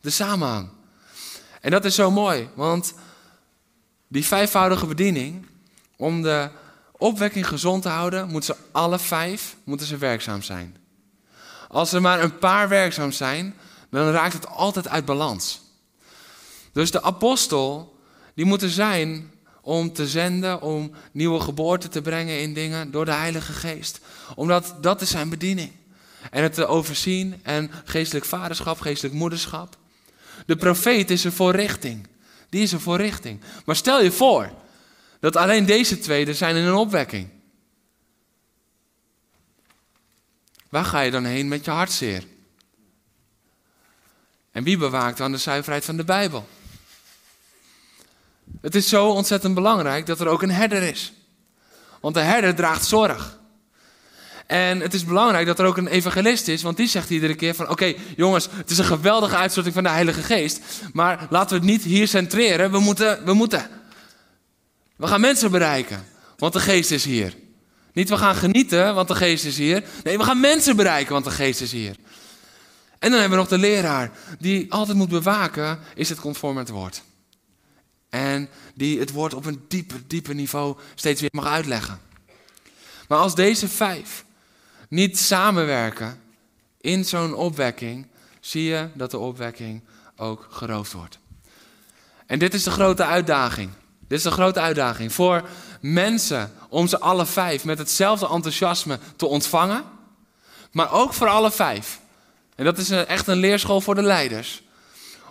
De 0.00 0.10
samenhang. 0.10 0.68
En 1.60 1.70
dat 1.70 1.84
is 1.84 1.94
zo 1.94 2.10
mooi, 2.10 2.48
want 2.54 2.94
die 4.08 4.26
vijfvoudige 4.26 4.86
bediening, 4.86 5.46
om 5.96 6.22
de 6.22 6.50
opwekking 6.92 7.48
gezond 7.48 7.82
te 7.82 7.88
houden, 7.88 8.28
moeten 8.28 8.54
ze 8.54 8.62
alle 8.72 8.98
vijf 8.98 9.56
moeten 9.64 9.86
ze 9.86 9.96
werkzaam 9.96 10.42
zijn. 10.42 10.76
Als 11.68 11.92
er 11.92 12.00
maar 12.00 12.22
een 12.22 12.38
paar 12.38 12.68
werkzaam 12.68 13.12
zijn, 13.12 13.54
dan 13.90 14.10
raakt 14.10 14.32
het 14.32 14.46
altijd 14.46 14.88
uit 14.88 15.04
balans. 15.04 15.60
Dus 16.72 16.90
de 16.90 17.02
apostel, 17.02 17.98
die 18.34 18.44
moet 18.44 18.62
er 18.62 18.70
zijn 18.70 19.30
om 19.68 19.92
te 19.92 20.06
zenden, 20.06 20.60
om 20.60 20.90
nieuwe 21.12 21.40
geboorte 21.40 21.88
te 21.88 22.02
brengen 22.02 22.40
in 22.40 22.54
dingen 22.54 22.90
door 22.90 23.04
de 23.04 23.12
Heilige 23.12 23.52
Geest. 23.52 24.00
Omdat 24.34 24.74
dat 24.80 25.00
is 25.00 25.10
zijn 25.10 25.28
bediening. 25.28 25.72
En 26.30 26.42
het 26.42 26.54
te 26.54 26.66
overzien 26.66 27.40
en 27.42 27.70
geestelijk 27.84 28.24
vaderschap, 28.24 28.80
geestelijk 28.80 29.14
moederschap. 29.14 29.76
De 30.46 30.56
profeet 30.56 31.10
is 31.10 31.24
er 31.24 31.32
voor 31.32 31.54
richting. 31.54 32.06
Die 32.48 32.62
is 32.62 32.72
er 32.72 32.80
voor 32.80 32.96
richting. 32.96 33.40
Maar 33.64 33.76
stel 33.76 34.02
je 34.02 34.10
voor 34.10 34.50
dat 35.20 35.36
alleen 35.36 35.66
deze 35.66 35.98
twee 35.98 36.26
er 36.26 36.34
zijn 36.34 36.56
in 36.56 36.64
een 36.64 36.74
opwekking. 36.74 37.28
Waar 40.68 40.84
ga 40.84 41.00
je 41.00 41.10
dan 41.10 41.24
heen 41.24 41.48
met 41.48 41.64
je 41.64 41.70
hartzeer? 41.70 42.24
En 44.50 44.64
wie 44.64 44.76
bewaakt 44.76 45.18
dan 45.18 45.32
de 45.32 45.38
zuiverheid 45.38 45.84
van 45.84 45.96
de 45.96 46.04
Bijbel? 46.04 46.48
Het 48.60 48.74
is 48.74 48.88
zo 48.88 49.08
ontzettend 49.08 49.54
belangrijk 49.54 50.06
dat 50.06 50.20
er 50.20 50.26
ook 50.26 50.42
een 50.42 50.50
herder 50.50 50.82
is. 50.82 51.12
Want 52.00 52.14
de 52.14 52.20
herder 52.20 52.54
draagt 52.54 52.86
zorg. 52.86 53.38
En 54.46 54.80
het 54.80 54.94
is 54.94 55.04
belangrijk 55.04 55.46
dat 55.46 55.58
er 55.58 55.64
ook 55.64 55.76
een 55.76 55.86
evangelist 55.86 56.48
is, 56.48 56.62
want 56.62 56.76
die 56.76 56.88
zegt 56.88 57.10
iedere 57.10 57.34
keer 57.34 57.54
van 57.54 57.68
oké 57.68 57.94
jongens, 58.16 58.48
het 58.50 58.70
is 58.70 58.78
een 58.78 58.84
geweldige 58.84 59.36
uitstorting 59.36 59.74
van 59.74 59.82
de 59.82 59.88
Heilige 59.88 60.22
Geest, 60.22 60.60
maar 60.92 61.26
laten 61.30 61.48
we 61.48 61.54
het 61.54 61.72
niet 61.72 61.82
hier 61.82 62.08
centreren, 62.08 62.70
we 62.70 62.78
moeten, 62.78 63.24
we 63.24 63.32
moeten. 63.32 63.70
We 64.96 65.06
gaan 65.06 65.20
mensen 65.20 65.50
bereiken, 65.50 66.04
want 66.36 66.52
de 66.52 66.60
Geest 66.60 66.90
is 66.90 67.04
hier. 67.04 67.34
Niet 67.92 68.08
we 68.08 68.16
gaan 68.16 68.34
genieten, 68.34 68.94
want 68.94 69.08
de 69.08 69.14
Geest 69.14 69.44
is 69.44 69.56
hier. 69.56 69.84
Nee, 70.02 70.18
we 70.18 70.24
gaan 70.24 70.40
mensen 70.40 70.76
bereiken, 70.76 71.12
want 71.12 71.24
de 71.24 71.30
Geest 71.30 71.60
is 71.60 71.72
hier. 71.72 71.96
En 72.98 73.10
dan 73.10 73.20
hebben 73.20 73.30
we 73.30 73.44
nog 73.44 73.48
de 73.48 73.58
leraar, 73.58 74.10
die 74.38 74.72
altijd 74.72 74.96
moet 74.96 75.08
bewaken, 75.08 75.78
is 75.94 76.08
het 76.08 76.20
conform 76.20 76.54
met 76.54 76.68
het 76.68 76.76
woord. 76.76 77.02
En 78.10 78.48
die 78.74 78.98
het 78.98 79.12
woord 79.12 79.34
op 79.34 79.44
een 79.44 79.64
dieper, 79.68 80.00
dieper 80.06 80.34
niveau 80.34 80.76
steeds 80.94 81.20
weer 81.20 81.30
mag 81.32 81.46
uitleggen. 81.46 82.00
Maar 83.08 83.18
als 83.18 83.34
deze 83.34 83.68
vijf 83.68 84.24
niet 84.88 85.18
samenwerken 85.18 86.20
in 86.80 87.04
zo'n 87.04 87.34
opwekking, 87.34 88.06
zie 88.40 88.62
je 88.62 88.88
dat 88.94 89.10
de 89.10 89.18
opwekking 89.18 89.82
ook 90.16 90.46
geroofd 90.50 90.92
wordt. 90.92 91.18
En 92.26 92.38
dit 92.38 92.54
is 92.54 92.62
de 92.62 92.70
grote 92.70 93.04
uitdaging. 93.04 93.70
Dit 94.08 94.18
is 94.18 94.24
de 94.24 94.30
grote 94.30 94.60
uitdaging 94.60 95.12
voor 95.12 95.48
mensen 95.80 96.52
om 96.68 96.86
ze 96.86 97.00
alle 97.00 97.26
vijf 97.26 97.64
met 97.64 97.78
hetzelfde 97.78 98.28
enthousiasme 98.28 98.98
te 99.16 99.26
ontvangen, 99.26 99.84
maar 100.72 100.92
ook 100.92 101.14
voor 101.14 101.28
alle 101.28 101.50
vijf. 101.50 102.00
En 102.54 102.64
dat 102.64 102.78
is 102.78 102.90
echt 102.90 103.26
een 103.26 103.36
leerschool 103.36 103.80
voor 103.80 103.94
de 103.94 104.02
leiders. 104.02 104.62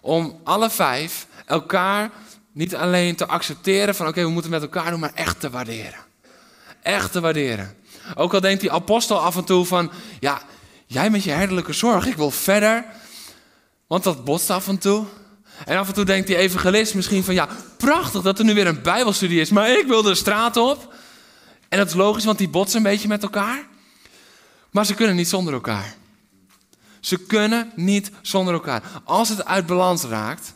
Om 0.01 0.39
alle 0.43 0.69
vijf 0.69 1.27
elkaar 1.45 2.11
niet 2.57 2.75
alleen 2.75 3.15
te 3.15 3.27
accepteren 3.27 3.95
van 3.95 4.07
oké, 4.07 4.21
we 4.21 4.29
moeten 4.29 4.51
met 4.51 4.61
elkaar 4.61 4.91
doen, 4.91 4.99
maar 4.99 5.13
echt 5.13 5.39
te 5.39 5.49
waarderen. 5.49 5.99
Echt 6.81 7.11
te 7.11 7.19
waarderen. 7.19 7.75
Ook 8.15 8.33
al 8.33 8.39
denkt 8.39 8.61
die 8.61 8.71
apostel 8.71 9.19
af 9.19 9.35
en 9.35 9.43
toe 9.43 9.65
van, 9.65 9.91
ja, 10.19 10.41
jij 10.85 11.09
met 11.09 11.23
je 11.23 11.31
herderlijke 11.31 11.73
zorg, 11.73 12.05
ik 12.05 12.15
wil 12.15 12.31
verder. 12.31 12.85
Want 13.87 14.03
dat 14.03 14.23
botst 14.23 14.49
af 14.49 14.67
en 14.67 14.77
toe. 14.77 15.05
En 15.65 15.77
af 15.77 15.87
en 15.87 15.93
toe 15.93 16.05
denkt 16.05 16.27
die 16.27 16.35
evangelist 16.35 16.95
misschien 16.95 17.23
van, 17.23 17.33
ja, 17.33 17.47
prachtig 17.77 18.21
dat 18.21 18.39
er 18.39 18.45
nu 18.45 18.53
weer 18.53 18.67
een 18.67 18.81
bijbelstudie 18.81 19.41
is, 19.41 19.49
maar 19.49 19.69
ik 19.69 19.87
wil 19.87 20.01
de 20.01 20.15
straat 20.15 20.57
op. 20.57 20.93
En 21.69 21.77
dat 21.77 21.87
is 21.87 21.93
logisch, 21.93 22.25
want 22.25 22.37
die 22.37 22.49
botsen 22.49 22.77
een 22.77 22.91
beetje 22.91 23.07
met 23.07 23.23
elkaar. 23.23 23.67
Maar 24.71 24.85
ze 24.85 24.93
kunnen 24.93 25.15
niet 25.15 25.27
zonder 25.29 25.53
elkaar. 25.53 25.95
Ze 26.99 27.17
kunnen 27.17 27.71
niet 27.75 28.11
zonder 28.21 28.53
elkaar. 28.53 28.83
Als 29.03 29.29
het 29.29 29.45
uit 29.45 29.65
balans 29.65 30.03
raakt, 30.03 30.53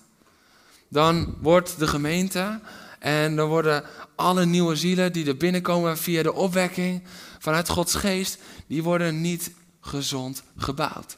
dan 0.92 1.38
wordt 1.42 1.80
de 1.80 1.88
gemeente 1.88 2.60
en 3.00 3.36
dan 3.36 3.48
worden 3.50 3.84
alle 4.16 4.46
nieuwe 4.46 4.76
zielen 4.76 5.14
die 5.14 5.28
er 5.28 5.38
binnenkomen 5.38 5.98
via 5.98 6.24
de 6.24 6.34
opwekking 6.34 7.04
vanuit 7.40 7.70
Gods 7.70 7.96
geest, 7.96 8.38
die 8.68 8.84
worden 8.84 9.22
niet 9.22 9.52
gezond 9.82 10.44
gebouwd. 10.58 11.18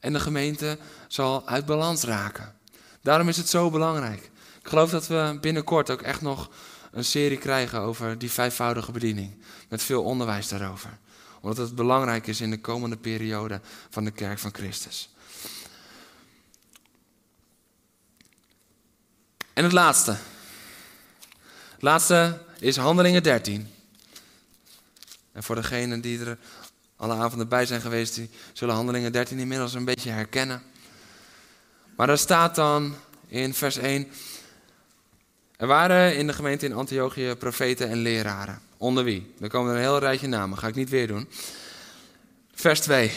En 0.00 0.12
de 0.12 0.20
gemeente 0.20 0.78
zal 1.08 1.48
uit 1.48 1.66
balans 1.66 2.02
raken. 2.02 2.54
Daarom 3.02 3.28
is 3.28 3.36
het 3.36 3.48
zo 3.48 3.70
belangrijk. 3.70 4.30
Ik 4.62 4.68
geloof 4.68 4.90
dat 4.90 5.06
we 5.06 5.38
binnenkort 5.40 5.90
ook 5.90 6.02
echt 6.02 6.20
nog 6.20 6.50
een 6.90 7.04
serie 7.04 7.38
krijgen 7.38 7.80
over 7.80 8.18
die 8.18 8.30
vijfvoudige 8.30 8.92
bediening. 8.92 9.44
Met 9.68 9.82
veel 9.82 10.02
onderwijs 10.02 10.48
daarover. 10.48 10.98
Omdat 11.40 11.56
het 11.56 11.74
belangrijk 11.74 12.26
is 12.26 12.40
in 12.40 12.50
de 12.50 12.60
komende 12.60 12.96
periode 12.96 13.60
van 13.90 14.04
de 14.04 14.10
kerk 14.10 14.38
van 14.38 14.54
Christus. 14.54 15.11
En 19.52 19.64
het 19.64 19.72
laatste. 19.72 20.10
Het 21.72 21.82
laatste 21.82 22.38
is 22.58 22.76
Handelingen 22.76 23.22
13. 23.22 23.68
En 25.32 25.42
voor 25.42 25.54
degenen 25.54 26.00
die 26.00 26.24
er 26.24 26.38
alle 26.96 27.14
avonden 27.14 27.48
bij 27.48 27.66
zijn 27.66 27.80
geweest, 27.80 28.14
die 28.14 28.30
zullen 28.52 28.74
Handelingen 28.74 29.12
13 29.12 29.38
inmiddels 29.38 29.74
een 29.74 29.84
beetje 29.84 30.10
herkennen. 30.10 30.62
Maar 31.96 32.06
daar 32.06 32.18
staat 32.18 32.54
dan 32.54 32.94
in 33.26 33.54
vers 33.54 33.76
1. 33.76 34.08
Er 35.56 35.66
waren 35.66 36.16
in 36.16 36.26
de 36.26 36.32
gemeente 36.32 36.66
in 36.66 36.72
Antiochië 36.72 37.34
profeten 37.38 37.88
en 37.88 37.98
leraren. 37.98 38.60
Onder 38.76 39.04
wie? 39.04 39.34
Er 39.40 39.48
komen 39.48 39.70
er 39.70 39.76
een 39.76 39.82
heel 39.82 39.98
rijtje 39.98 40.26
namen, 40.26 40.58
ga 40.58 40.66
ik 40.66 40.74
niet 40.74 40.90
weer 40.90 41.06
doen. 41.06 41.28
Vers 42.54 42.80
2. 42.80 43.12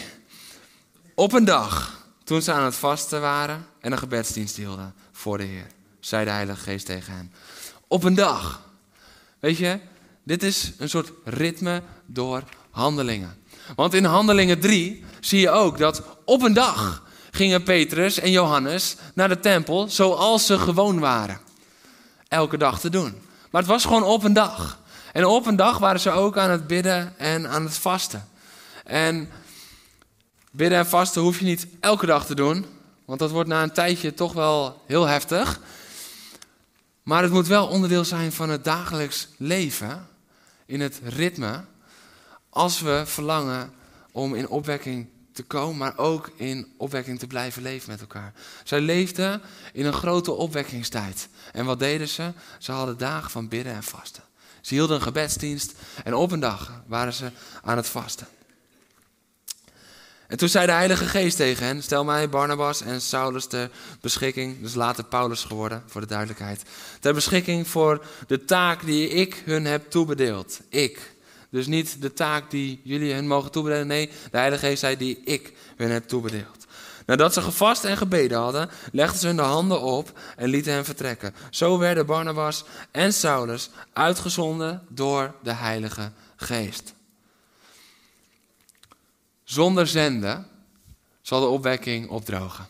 Op 1.13 1.33
een 1.33 1.45
dag, 1.45 2.03
toen 2.23 2.41
ze 2.41 2.51
aan 2.51 2.63
het 2.63 2.75
vasten 2.75 3.21
waren 3.21 3.65
en 3.79 3.91
een 3.91 3.97
gebedsdienst 3.97 4.55
hielden 4.55 4.93
voor 5.11 5.37
de 5.37 5.43
Heer 5.43 5.67
zei 6.05 6.25
de 6.25 6.31
Heilige 6.31 6.59
Geest 6.59 6.85
tegen 6.85 7.13
hem. 7.13 7.31
Op 7.87 8.03
een 8.03 8.15
dag. 8.15 8.61
Weet 9.39 9.57
je, 9.57 9.79
dit 10.23 10.43
is 10.43 10.71
een 10.77 10.89
soort 10.89 11.11
ritme 11.23 11.81
door 12.05 12.43
handelingen. 12.71 13.37
Want 13.75 13.93
in 13.93 14.05
handelingen 14.05 14.59
3 14.59 15.03
zie 15.19 15.39
je 15.39 15.49
ook 15.49 15.77
dat 15.77 16.01
op 16.25 16.41
een 16.41 16.53
dag 16.53 17.03
gingen 17.31 17.63
Petrus 17.63 18.19
en 18.19 18.31
Johannes 18.31 18.95
naar 19.13 19.29
de 19.29 19.39
tempel 19.39 19.89
zoals 19.89 20.45
ze 20.45 20.59
gewoon 20.59 20.99
waren. 20.99 21.39
Elke 22.27 22.57
dag 22.57 22.79
te 22.79 22.89
doen. 22.89 23.21
Maar 23.51 23.61
het 23.61 23.71
was 23.71 23.85
gewoon 23.85 24.03
op 24.03 24.23
een 24.23 24.33
dag. 24.33 24.79
En 25.13 25.25
op 25.25 25.45
een 25.45 25.55
dag 25.55 25.77
waren 25.77 25.99
ze 25.99 26.11
ook 26.11 26.37
aan 26.37 26.49
het 26.49 26.67
bidden 26.67 27.13
en 27.17 27.49
aan 27.49 27.63
het 27.63 27.77
vasten. 27.77 28.27
En 28.83 29.29
bidden 30.51 30.77
en 30.77 30.87
vasten 30.87 31.21
hoef 31.21 31.39
je 31.39 31.45
niet 31.45 31.67
elke 31.79 32.05
dag 32.05 32.25
te 32.25 32.35
doen, 32.35 32.65
want 33.05 33.19
dat 33.19 33.31
wordt 33.31 33.49
na 33.49 33.63
een 33.63 33.73
tijdje 33.73 34.13
toch 34.13 34.33
wel 34.33 34.81
heel 34.85 35.05
heftig. 35.05 35.59
Maar 37.05 37.23
het 37.23 37.31
moet 37.31 37.47
wel 37.47 37.67
onderdeel 37.67 38.05
zijn 38.05 38.31
van 38.31 38.49
het 38.49 38.63
dagelijks 38.63 39.27
leven, 39.37 40.07
in 40.65 40.81
het 40.81 40.99
ritme, 41.03 41.63
als 42.49 42.79
we 42.79 43.03
verlangen 43.05 43.73
om 44.11 44.35
in 44.35 44.47
opwekking 44.47 45.07
te 45.33 45.43
komen, 45.43 45.77
maar 45.77 45.97
ook 45.97 46.31
in 46.35 46.73
opwekking 46.77 47.19
te 47.19 47.27
blijven 47.27 47.61
leven 47.61 47.89
met 47.89 48.01
elkaar. 48.01 48.33
Zij 48.63 48.81
leefden 48.81 49.41
in 49.73 49.85
een 49.85 49.93
grote 49.93 50.31
opwekkingstijd. 50.31 51.27
En 51.51 51.65
wat 51.65 51.79
deden 51.79 52.07
ze? 52.07 52.31
Ze 52.59 52.71
hadden 52.71 52.97
dagen 52.97 53.31
van 53.31 53.47
bidden 53.47 53.73
en 53.73 53.83
vasten. 53.83 54.23
Ze 54.61 54.73
hielden 54.73 54.95
een 54.95 55.01
gebedsdienst 55.01 55.73
en 56.03 56.13
op 56.13 56.31
een 56.31 56.39
dag 56.39 56.83
waren 56.87 57.13
ze 57.13 57.31
aan 57.61 57.77
het 57.77 57.87
vasten. 57.87 58.27
En 60.27 60.37
toen 60.37 60.49
zei 60.49 60.65
de 60.65 60.71
Heilige 60.71 61.05
Geest 61.05 61.37
tegen 61.37 61.65
hen: 61.65 61.83
Stel 61.83 62.03
mij 62.03 62.29
Barnabas 62.29 62.81
en 62.81 63.01
Saulus 63.01 63.45
ter 63.45 63.69
beschikking, 64.01 64.61
dus 64.61 64.73
later 64.73 65.03
Paulus 65.03 65.43
geworden, 65.43 65.83
voor 65.85 66.01
de 66.01 66.07
duidelijkheid, 66.07 66.63
ter 66.99 67.13
beschikking 67.13 67.67
voor 67.67 68.05
de 68.27 68.45
taak 68.45 68.85
die 68.85 69.09
ik 69.09 69.41
hun 69.45 69.65
heb 69.65 69.89
toebedeeld. 69.89 70.59
Ik. 70.69 71.13
Dus 71.49 71.67
niet 71.67 72.01
de 72.01 72.13
taak 72.13 72.51
die 72.51 72.81
jullie 72.83 73.13
hun 73.13 73.27
mogen 73.27 73.51
toebedelen, 73.51 73.87
nee, 73.87 74.09
de 74.31 74.37
Heilige 74.37 74.65
Geest 74.65 74.79
zei 74.79 74.97
die 74.97 75.21
ik 75.23 75.53
hun 75.75 75.91
heb 75.91 76.07
toebedeeld. 76.07 76.65
Nadat 77.05 77.33
ze 77.33 77.41
gevast 77.41 77.83
en 77.83 77.97
gebeden 77.97 78.37
hadden, 78.37 78.69
legden 78.91 79.19
ze 79.19 79.27
hun 79.27 79.35
de 79.35 79.41
handen 79.41 79.81
op 79.81 80.19
en 80.35 80.49
lieten 80.49 80.73
hen 80.73 80.85
vertrekken. 80.85 81.35
Zo 81.49 81.77
werden 81.77 82.05
Barnabas 82.05 82.63
en 82.91 83.13
Saulus 83.13 83.69
uitgezonden 83.93 84.81
door 84.89 85.35
de 85.43 85.53
Heilige 85.53 86.11
Geest. 86.35 86.94
Zonder 89.45 89.87
zenden 89.87 90.47
zal 91.21 91.39
de 91.39 91.45
opwekking 91.45 92.09
opdrogen. 92.09 92.67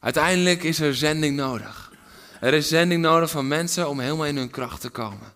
Uiteindelijk 0.00 0.62
is 0.62 0.80
er 0.80 0.94
zending 0.94 1.36
nodig. 1.36 1.92
Er 2.40 2.54
is 2.54 2.68
zending 2.68 3.02
nodig 3.02 3.30
van 3.30 3.48
mensen 3.48 3.88
om 3.88 4.00
helemaal 4.00 4.26
in 4.26 4.36
hun 4.36 4.50
kracht 4.50 4.80
te 4.80 4.88
komen. 4.88 5.32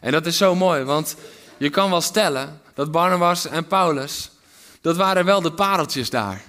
En 0.00 0.12
dat 0.12 0.26
is 0.26 0.36
zo 0.36 0.54
mooi, 0.54 0.84
want 0.84 1.16
je 1.58 1.70
kan 1.70 1.90
wel 1.90 2.00
stellen 2.00 2.60
dat 2.74 2.90
Barnabas 2.90 3.46
en 3.46 3.66
Paulus, 3.66 4.30
dat 4.80 4.96
waren 4.96 5.24
wel 5.24 5.40
de 5.40 5.52
pareltjes 5.52 6.10
daar. 6.10 6.42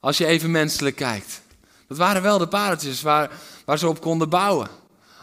Als 0.00 0.18
je 0.18 0.26
even 0.26 0.50
menselijk 0.50 0.96
kijkt. 0.96 1.40
Dat 1.88 1.96
waren 1.96 2.22
wel 2.22 2.38
de 2.38 2.48
pareltjes 2.48 3.02
waar, 3.02 3.30
waar 3.64 3.78
ze 3.78 3.88
op 3.88 4.00
konden 4.00 4.28
bouwen. 4.28 4.68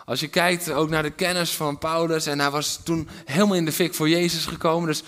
Als 0.06 0.20
je 0.20 0.28
kijkt 0.28 0.72
ook 0.72 0.90
naar 0.90 1.04
de 1.04 1.12
kennis 1.12 1.52
van 1.52 1.78
Paulus 1.78 2.26
en 2.26 2.40
hij 2.40 2.50
was 2.52 2.80
toen 2.84 3.10
helemaal 3.26 3.56
in 3.56 3.66
de 3.66 3.72
fik 3.72 3.94
voor 3.94 4.10
Jezus 4.10 4.46
gekomen. 4.46 4.88
Dus 4.88 5.04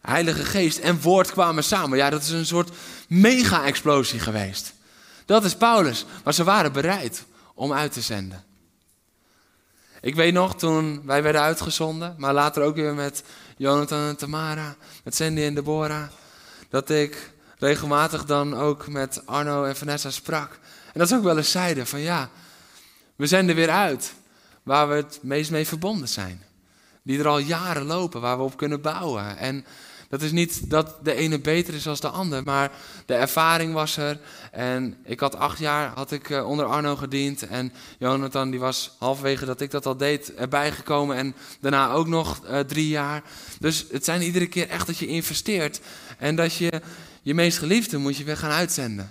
Heilige 0.00 0.44
Geest 0.44 0.78
en 0.78 1.00
woord 1.00 1.32
kwamen 1.32 1.64
samen. 1.64 1.98
Ja, 1.98 2.10
dat 2.10 2.22
is 2.22 2.30
een 2.30 2.46
soort 2.46 2.70
mega-explosie 3.08 4.20
geweest. 4.20 4.72
Dat 5.24 5.44
is 5.44 5.56
Paulus. 5.56 6.04
Maar 6.24 6.34
ze 6.34 6.44
waren 6.44 6.72
bereid 6.72 7.24
om 7.54 7.72
uit 7.72 7.92
te 7.92 8.00
zenden. 8.00 8.44
Ik 10.00 10.14
weet 10.14 10.32
nog 10.32 10.56
toen 10.56 11.02
wij 11.06 11.22
werden 11.22 11.40
uitgezonden, 11.40 12.14
maar 12.18 12.34
later 12.34 12.62
ook 12.62 12.74
weer 12.74 12.94
met 12.94 13.22
Jonathan 13.56 14.08
en 14.08 14.16
Tamara, 14.16 14.76
met 15.04 15.14
Sandy 15.14 15.42
en 15.42 15.54
Deborah, 15.54 16.08
dat 16.68 16.90
ik 16.90 17.32
regelmatig 17.58 18.24
dan 18.24 18.54
ook 18.54 18.88
met 18.88 19.26
Arno 19.26 19.64
en 19.64 19.76
Vanessa 19.76 20.10
sprak. 20.10 20.58
En 20.92 20.98
dat 20.98 21.08
ze 21.08 21.16
ook 21.16 21.22
wel 21.22 21.36
eens 21.36 21.50
zeiden 21.50 21.86
van 21.86 22.00
ja, 22.00 22.30
we 23.16 23.26
zenden 23.26 23.54
weer 23.54 23.70
uit 23.70 24.14
waar 24.62 24.88
we 24.88 24.94
het 24.94 25.18
meest 25.22 25.50
mee 25.50 25.66
verbonden 25.66 26.08
zijn. 26.08 26.42
Die 27.02 27.18
er 27.18 27.28
al 27.28 27.38
jaren 27.38 27.84
lopen, 27.84 28.20
waar 28.20 28.36
we 28.36 28.42
op 28.42 28.56
kunnen 28.56 28.80
bouwen. 28.80 29.36
En 29.36 29.64
dat 30.10 30.22
is 30.22 30.32
niet 30.32 30.70
dat 30.70 30.96
de 31.02 31.14
ene 31.14 31.38
beter 31.38 31.74
is 31.74 31.82
dan 31.82 31.96
de 32.00 32.08
ander, 32.08 32.42
maar 32.42 32.72
de 33.06 33.14
ervaring 33.14 33.72
was 33.72 33.96
er. 33.96 34.18
En 34.52 34.96
ik 35.04 35.20
had 35.20 35.36
acht 35.36 35.58
jaar 35.58 35.92
had 35.94 36.10
ik 36.12 36.30
eh, 36.30 36.48
onder 36.48 36.64
Arno 36.64 36.96
gediend. 36.96 37.46
En 37.46 37.72
Jonathan 37.98 38.50
die 38.50 38.60
was 38.60 38.96
halverwege 38.98 39.44
dat 39.44 39.60
ik 39.60 39.70
dat 39.70 39.86
al 39.86 39.96
deed 39.96 40.34
erbij 40.34 40.72
gekomen. 40.72 41.16
En 41.16 41.34
daarna 41.60 41.92
ook 41.92 42.06
nog 42.06 42.40
uh, 42.44 42.58
drie 42.58 42.88
jaar. 42.88 43.22
Dus 43.58 43.86
het 43.90 44.04
zijn 44.04 44.22
iedere 44.22 44.46
keer 44.46 44.68
echt 44.68 44.86
dat 44.86 44.98
je 44.98 45.06
investeert. 45.06 45.80
En 46.18 46.36
dat 46.36 46.54
je 46.54 46.80
je 47.22 47.34
meest 47.34 47.58
geliefde 47.58 47.98
moet 47.98 48.16
je 48.16 48.24
weer 48.24 48.36
gaan 48.36 48.50
uitzenden. 48.50 49.10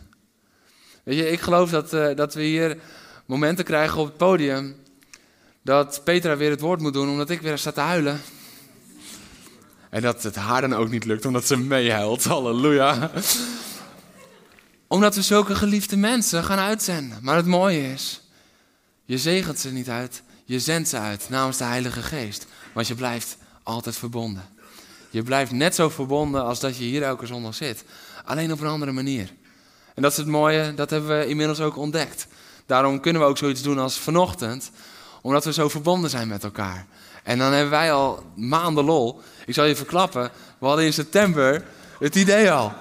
Weet 1.03 1.17
je, 1.17 1.31
ik 1.31 1.39
geloof 1.39 1.69
dat, 1.69 1.93
uh, 1.93 2.15
dat 2.15 2.33
we 2.33 2.41
hier 2.41 2.77
momenten 3.25 3.65
krijgen 3.65 3.99
op 3.99 4.05
het 4.05 4.17
podium. 4.17 4.75
Dat 5.63 6.01
Petra 6.03 6.37
weer 6.37 6.49
het 6.49 6.61
woord 6.61 6.81
moet 6.81 6.93
doen 6.93 7.09
omdat 7.09 7.29
ik 7.29 7.41
weer 7.41 7.57
sta 7.57 7.71
te 7.71 7.79
huilen. 7.79 8.21
En 9.89 10.01
dat 10.01 10.23
het 10.23 10.35
haar 10.35 10.61
dan 10.61 10.75
ook 10.75 10.89
niet 10.89 11.05
lukt, 11.05 11.25
omdat 11.25 11.45
ze 11.45 11.57
meehuilt. 11.57 12.23
Halleluja. 12.23 13.11
Omdat 14.87 15.15
we 15.15 15.21
zulke 15.21 15.55
geliefde 15.55 15.97
mensen 15.97 16.43
gaan 16.43 16.59
uitzenden. 16.59 17.17
Maar 17.21 17.35
het 17.35 17.45
mooie 17.45 17.91
is, 17.91 18.21
je 19.05 19.17
zegent 19.17 19.59
ze 19.59 19.71
niet 19.71 19.89
uit, 19.89 20.23
je 20.45 20.59
zendt 20.59 20.89
ze 20.89 20.97
uit 20.97 21.25
namens 21.29 21.57
de 21.57 21.63
Heilige 21.63 22.01
Geest. 22.01 22.45
Want 22.73 22.87
je 22.87 22.95
blijft 22.95 23.37
altijd 23.63 23.95
verbonden. 23.95 24.43
Je 25.09 25.23
blijft 25.23 25.51
net 25.51 25.75
zo 25.75 25.89
verbonden 25.89 26.43
als 26.43 26.59
dat 26.59 26.77
je 26.77 26.83
hier 26.83 27.03
elke 27.03 27.25
zondag 27.25 27.55
zit. 27.55 27.83
Alleen 28.25 28.51
op 28.51 28.61
een 28.61 28.67
andere 28.67 28.91
manier. 28.91 29.33
En 29.95 30.01
dat 30.01 30.11
is 30.11 30.17
het 30.17 30.27
mooie, 30.27 30.73
dat 30.73 30.89
hebben 30.89 31.19
we 31.19 31.27
inmiddels 31.27 31.59
ook 31.59 31.77
ontdekt. 31.77 32.27
Daarom 32.65 32.99
kunnen 32.99 33.21
we 33.21 33.27
ook 33.27 33.37
zoiets 33.37 33.61
doen 33.61 33.79
als 33.79 33.97
vanochtend, 33.97 34.71
omdat 35.21 35.45
we 35.45 35.53
zo 35.53 35.69
verbonden 35.69 36.09
zijn 36.09 36.27
met 36.27 36.43
elkaar. 36.43 36.85
En 37.23 37.37
dan 37.37 37.51
hebben 37.51 37.71
wij 37.71 37.93
al 37.93 38.23
maanden 38.35 38.85
lol. 38.85 39.21
Ik 39.49 39.55
zal 39.55 39.65
je 39.65 39.75
verklappen, 39.75 40.31
we 40.59 40.65
hadden 40.65 40.85
in 40.85 40.93
september 40.93 41.63
het 41.99 42.15
idee 42.15 42.51
al. 42.51 42.73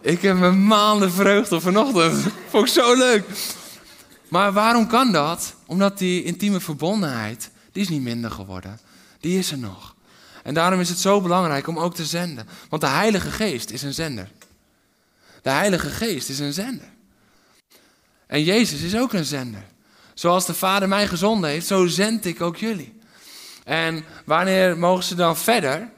Ik 0.00 0.22
heb 0.22 0.36
me 0.36 0.50
maanden 0.50 1.12
verheugd 1.12 1.52
op 1.52 1.62
vanochtend. 1.62 2.26
Vond 2.50 2.66
ik 2.66 2.72
zo 2.72 2.94
leuk. 2.94 3.24
Maar 4.28 4.52
waarom 4.52 4.86
kan 4.86 5.12
dat? 5.12 5.54
Omdat 5.66 5.98
die 5.98 6.22
intieme 6.22 6.60
verbondenheid, 6.60 7.50
die 7.72 7.82
is 7.82 7.88
niet 7.88 8.02
minder 8.02 8.30
geworden. 8.30 8.80
Die 9.20 9.38
is 9.38 9.50
er 9.50 9.58
nog. 9.58 9.94
En 10.42 10.54
daarom 10.54 10.80
is 10.80 10.88
het 10.88 10.98
zo 10.98 11.20
belangrijk 11.20 11.66
om 11.66 11.78
ook 11.78 11.94
te 11.94 12.04
zenden. 12.04 12.48
Want 12.68 12.82
de 12.82 12.88
Heilige 12.88 13.30
Geest 13.30 13.70
is 13.70 13.82
een 13.82 13.94
zender. 13.94 14.30
De 15.42 15.50
Heilige 15.50 15.88
Geest 15.88 16.28
is 16.28 16.38
een 16.38 16.52
zender. 16.52 16.88
En 18.26 18.42
Jezus 18.42 18.80
is 18.80 18.96
ook 18.96 19.12
een 19.12 19.24
zender. 19.24 19.64
Zoals 20.14 20.46
de 20.46 20.54
Vader 20.54 20.88
mij 20.88 21.06
gezonden 21.06 21.50
heeft, 21.50 21.66
zo 21.66 21.86
zend 21.86 22.24
ik 22.24 22.40
ook 22.40 22.56
jullie. 22.56 22.95
En 23.66 24.04
wanneer 24.24 24.78
mogen 24.78 25.04
ze 25.04 25.14
dan 25.14 25.36
verder? 25.36 25.88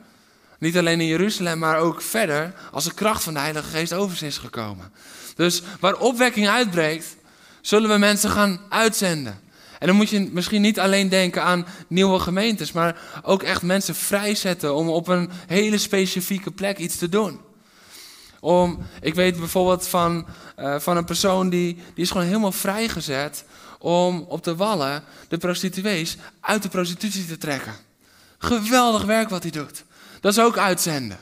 Niet 0.59 0.79
alleen 0.79 1.01
in 1.01 1.07
Jeruzalem, 1.07 1.59
maar 1.59 1.79
ook 1.79 2.03
verder 2.03 2.55
als 2.73 2.85
de 2.85 2.95
kracht 2.95 3.23
van 3.23 3.35
de 3.35 3.41
Heilige 3.41 3.69
Geest 3.69 3.93
over 3.93 4.17
ze 4.17 4.27
is 4.27 4.39
gekomen. 4.39 4.93
Dus 5.35 5.63
waar 5.81 5.97
opwekking 5.97 6.49
uitbreekt, 6.49 7.17
zullen 7.61 7.91
we 7.91 7.97
mensen 7.97 8.31
gaan 8.31 8.61
uitzenden. 8.69 9.41
En 9.79 9.87
dan 9.87 9.97
moet 9.97 10.11
je 10.11 10.29
misschien 10.33 10.63
niet 10.63 10.81
alleen 10.81 11.09
denken 11.09 11.43
aan 11.43 11.67
nieuwe 11.89 12.19
gemeentes, 12.19 12.73
maar 12.73 13.01
ook 13.23 13.43
echt 13.43 13.63
mensen 13.63 13.95
vrijzetten 13.95 14.75
om 14.75 14.89
op 14.89 15.09
een 15.09 15.31
hele 15.47 15.79
specifieke 15.79 16.51
plek 16.51 16.79
iets 16.79 16.97
te 16.97 17.09
doen. 17.09 17.41
Om, 18.41 18.79
ik 19.01 19.15
weet 19.15 19.39
bijvoorbeeld 19.39 19.89
van, 19.89 20.27
uh, 20.59 20.79
van 20.79 20.97
een 20.97 21.05
persoon 21.05 21.49
die, 21.49 21.75
die 21.75 22.05
is 22.05 22.11
gewoon 22.11 22.27
helemaal 22.27 22.53
vrijgezet 22.53 23.45
om 23.79 24.25
op 24.29 24.45
de 24.45 24.57
wallen 24.57 25.05
de 25.29 25.39
prostituees 25.39 26.17
uit 26.41 26.63
de 26.63 26.69
prostitutie 26.69 27.27
te 27.27 27.39
trekken. 27.39 27.75
Geweldig 28.39 29.05
werk 29.05 29.29
wat 29.29 29.43
hij 29.43 29.53
doet. 29.53 29.85
Dat 30.21 30.33
is 30.33 30.41
ook 30.41 30.59
uitzenden. 30.59 31.19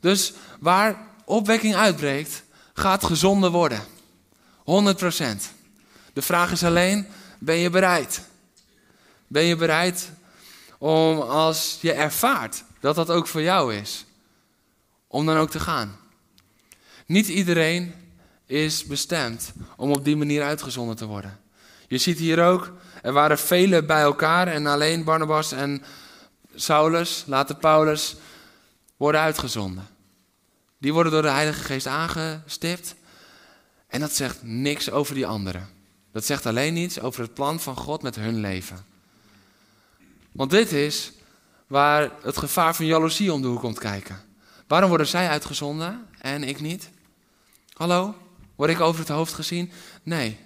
Dus 0.00 0.32
waar 0.60 1.06
opwekking 1.24 1.74
uitbreekt, 1.74 2.42
gaat 2.72 3.04
gezonden 3.04 3.52
worden. 3.52 3.82
100%. 4.58 4.62
De 6.12 6.22
vraag 6.22 6.50
is 6.50 6.64
alleen, 6.64 7.06
ben 7.38 7.56
je 7.56 7.70
bereid? 7.70 8.22
Ben 9.26 9.44
je 9.44 9.56
bereid 9.56 10.10
om 10.78 11.20
als 11.20 11.78
je 11.80 11.92
ervaart 11.92 12.64
dat 12.80 12.94
dat 12.94 13.10
ook 13.10 13.26
voor 13.26 13.42
jou 13.42 13.74
is, 13.74 14.04
om 15.06 15.26
dan 15.26 15.36
ook 15.36 15.50
te 15.50 15.60
gaan? 15.60 15.96
Niet 17.06 17.28
iedereen 17.28 17.94
is 18.46 18.84
bestemd 18.84 19.52
om 19.76 19.90
op 19.90 20.04
die 20.04 20.16
manier 20.16 20.42
uitgezonden 20.42 20.96
te 20.96 21.06
worden. 21.06 21.40
Je 21.88 21.98
ziet 21.98 22.18
hier 22.18 22.44
ook, 22.44 22.72
er 23.02 23.12
waren 23.12 23.38
velen 23.38 23.86
bij 23.86 24.00
elkaar 24.00 24.48
en 24.48 24.66
alleen 24.66 25.04
Barnabas 25.04 25.52
en 25.52 25.82
Saulus, 26.54 27.24
later 27.26 27.56
Paulus, 27.56 28.16
worden 28.96 29.20
uitgezonden. 29.20 29.86
Die 30.78 30.92
worden 30.92 31.12
door 31.12 31.22
de 31.22 31.28
Heilige 31.28 31.62
Geest 31.62 31.86
aangestipt 31.86 32.94
en 33.86 34.00
dat 34.00 34.12
zegt 34.12 34.42
niks 34.42 34.90
over 34.90 35.14
die 35.14 35.26
anderen. 35.26 35.68
Dat 36.12 36.24
zegt 36.24 36.46
alleen 36.46 36.76
iets 36.76 37.00
over 37.00 37.22
het 37.22 37.34
plan 37.34 37.60
van 37.60 37.76
God 37.76 38.02
met 38.02 38.16
hun 38.16 38.40
leven. 38.40 38.84
Want 40.32 40.50
dit 40.50 40.72
is 40.72 41.12
waar 41.66 42.10
het 42.22 42.36
gevaar 42.36 42.74
van 42.74 42.86
jaloezie 42.86 43.32
om 43.32 43.42
de 43.42 43.48
hoek 43.48 43.60
komt 43.60 43.78
kijken. 43.78 44.20
Waarom 44.66 44.88
worden 44.88 45.06
zij 45.06 45.28
uitgezonden 45.28 46.06
en 46.18 46.44
ik 46.44 46.60
niet? 46.60 46.90
Hallo? 47.72 48.14
Word 48.56 48.70
ik 48.70 48.80
over 48.80 49.00
het 49.00 49.08
hoofd 49.08 49.32
gezien? 49.32 49.72
Nee. 50.02 50.45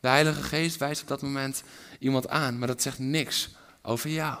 De 0.00 0.08
Heilige 0.08 0.42
Geest 0.42 0.76
wijst 0.76 1.02
op 1.02 1.08
dat 1.08 1.22
moment 1.22 1.62
iemand 1.98 2.28
aan, 2.28 2.58
maar 2.58 2.68
dat 2.68 2.82
zegt 2.82 2.98
niks 2.98 3.48
over 3.82 4.10
jou. 4.10 4.38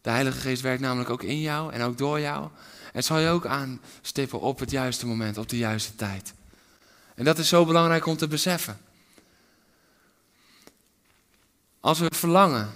De 0.00 0.10
Heilige 0.10 0.38
Geest 0.38 0.62
werkt 0.62 0.80
namelijk 0.80 1.10
ook 1.10 1.22
in 1.22 1.40
jou 1.40 1.72
en 1.72 1.82
ook 1.82 1.98
door 1.98 2.20
jou. 2.20 2.48
En 2.92 3.04
zal 3.04 3.18
je 3.18 3.28
ook 3.28 3.46
aanstippen 3.46 4.40
op 4.40 4.58
het 4.58 4.70
juiste 4.70 5.06
moment, 5.06 5.38
op 5.38 5.48
de 5.48 5.56
juiste 5.56 5.94
tijd. 5.94 6.34
En 7.14 7.24
dat 7.24 7.38
is 7.38 7.48
zo 7.48 7.64
belangrijk 7.64 8.06
om 8.06 8.16
te 8.16 8.28
beseffen. 8.28 8.78
Als 11.80 11.98
we 11.98 12.10
verlangen 12.14 12.70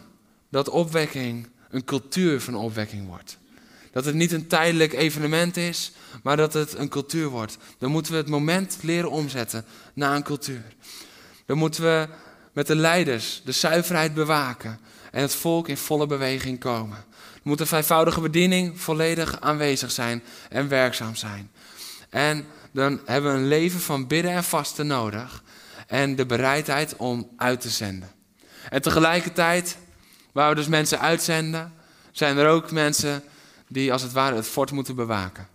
dat 0.49 0.69
opwekking 0.69 1.49
een 1.71 1.85
cultuur 1.85 2.41
van 2.41 2.55
opwekking 2.55 3.07
wordt. 3.07 3.39
Dat 3.93 4.05
het 4.05 4.15
niet 4.15 4.33
een 4.33 4.47
tijdelijk 4.47 4.93
evenement 4.93 5.57
is, 5.57 5.93
maar 6.23 6.37
dat 6.37 6.53
het 6.53 6.75
een 6.75 6.89
cultuur 6.89 7.29
wordt. 7.29 7.57
Dan 7.79 7.91
moeten 7.91 8.13
we 8.13 8.19
het 8.19 8.29
moment 8.29 8.79
leren 8.83 9.11
omzetten 9.11 9.65
naar 9.95 10.17
een 10.17 10.23
cultuur. 10.23 10.75
Dan 11.49 11.59
moeten 11.59 11.83
we 11.83 12.09
met 12.53 12.67
de 12.67 12.77
leiders 12.77 13.43
de 13.45 13.53
zuiverheid 13.53 14.15
bewaken 14.15 14.81
en 15.11 15.21
het 15.21 15.35
volk 15.35 15.69
in 15.69 15.77
volle 15.77 16.07
beweging 16.07 16.59
komen. 16.59 17.05
Dan 17.11 17.41
moet 17.43 17.59
de 17.59 17.67
vijfvoudige 17.67 18.21
bediening 18.21 18.81
volledig 18.81 19.41
aanwezig 19.41 19.91
zijn 19.91 20.23
en 20.49 20.69
werkzaam 20.69 21.15
zijn. 21.15 21.51
En 22.11 22.47
dan 22.73 23.01
hebben 23.05 23.33
we 23.33 23.39
een 23.39 23.49
leven 23.49 23.81
van 23.81 24.07
bidden 24.07 24.31
en 24.31 24.45
vasten 24.45 24.87
nodig 24.87 25.43
en 25.87 26.17
de 26.17 26.27
bereidheid 26.27 26.97
om 26.97 27.31
uit 27.37 27.61
te 27.61 27.71
zenden. 27.71 28.11
En 28.69 28.83
tegelijkertijd, 28.83 29.77
waar 30.33 30.49
we 30.49 30.55
dus 30.55 30.69
mensen 30.69 31.01
uitzenden, 31.01 31.73
zijn 32.13 32.37
er 32.37 32.49
ook 32.49 32.71
mensen 32.71 33.23
die 33.69 33.93
als 33.93 34.03
het 34.03 34.13
ware 34.13 34.37
het 34.37 34.47
fort 34.47 34.71
moeten 34.71 34.95
bewaken. 34.95 35.49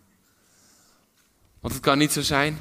Want 1.60 1.74
het 1.74 1.84
kan 1.84 1.98
niet 1.98 2.12
zo 2.12 2.22
zijn 2.22 2.60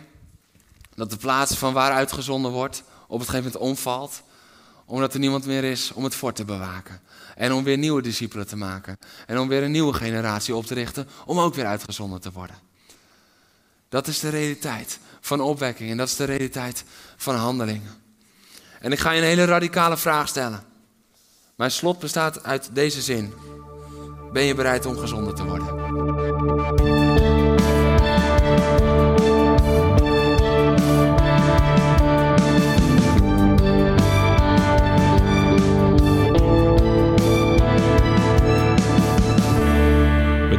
dat 0.95 1.11
de 1.11 1.17
plaats 1.17 1.55
van 1.55 1.73
waar 1.73 1.93
uitgezonden 1.93 2.51
wordt 2.51 2.83
op 3.13 3.19
het 3.19 3.29
gegeven 3.29 3.53
moment 3.53 3.71
omvalt, 3.71 4.23
omdat 4.85 5.15
er 5.15 5.21
niemand 5.21 5.47
meer 5.47 5.65
is 5.65 5.93
om 5.93 6.05
het 6.05 6.15
fort 6.15 6.37
te 6.37 6.45
bewaken. 6.45 7.01
En 7.37 7.53
om 7.53 7.65
weer 7.65 7.79
nieuwe 7.79 8.03
discipelen 8.03 8.47
te 8.47 8.57
maken. 8.57 8.99
En 9.27 9.39
om 9.39 9.49
weer 9.49 9.63
een 9.63 9.71
nieuwe 9.71 9.93
generatie 9.93 10.55
op 10.55 10.67
te 10.67 10.75
richten 10.75 11.09
om 11.27 11.39
ook 11.39 11.55
weer 11.55 11.67
uitgezonden 11.67 12.21
te 12.21 12.33
worden. 12.33 12.57
Dat 13.89 14.07
is 14.07 14.21
de 14.21 14.29
realiteit 14.29 14.99
van 15.21 15.41
opwekking 15.41 15.91
en 15.91 15.97
dat 15.97 16.09
is 16.09 16.17
de 16.17 16.25
realiteit 16.25 16.85
van 17.17 17.35
handelingen. 17.35 18.03
En 18.81 18.93
ik 18.93 18.99
ga 18.99 19.11
je 19.11 19.21
een 19.21 19.27
hele 19.27 19.45
radicale 19.45 19.97
vraag 19.97 20.29
stellen. 20.29 20.63
Mijn 21.57 21.71
slot 21.71 21.99
bestaat 21.99 22.43
uit 22.45 22.71
deze 22.73 23.03
zin. 23.03 23.35
Ben 24.33 24.43
je 24.43 24.55
bereid 24.55 24.87
om 24.87 24.97
gezonder 24.97 25.35
te 25.35 25.45
worden? 25.45 27.12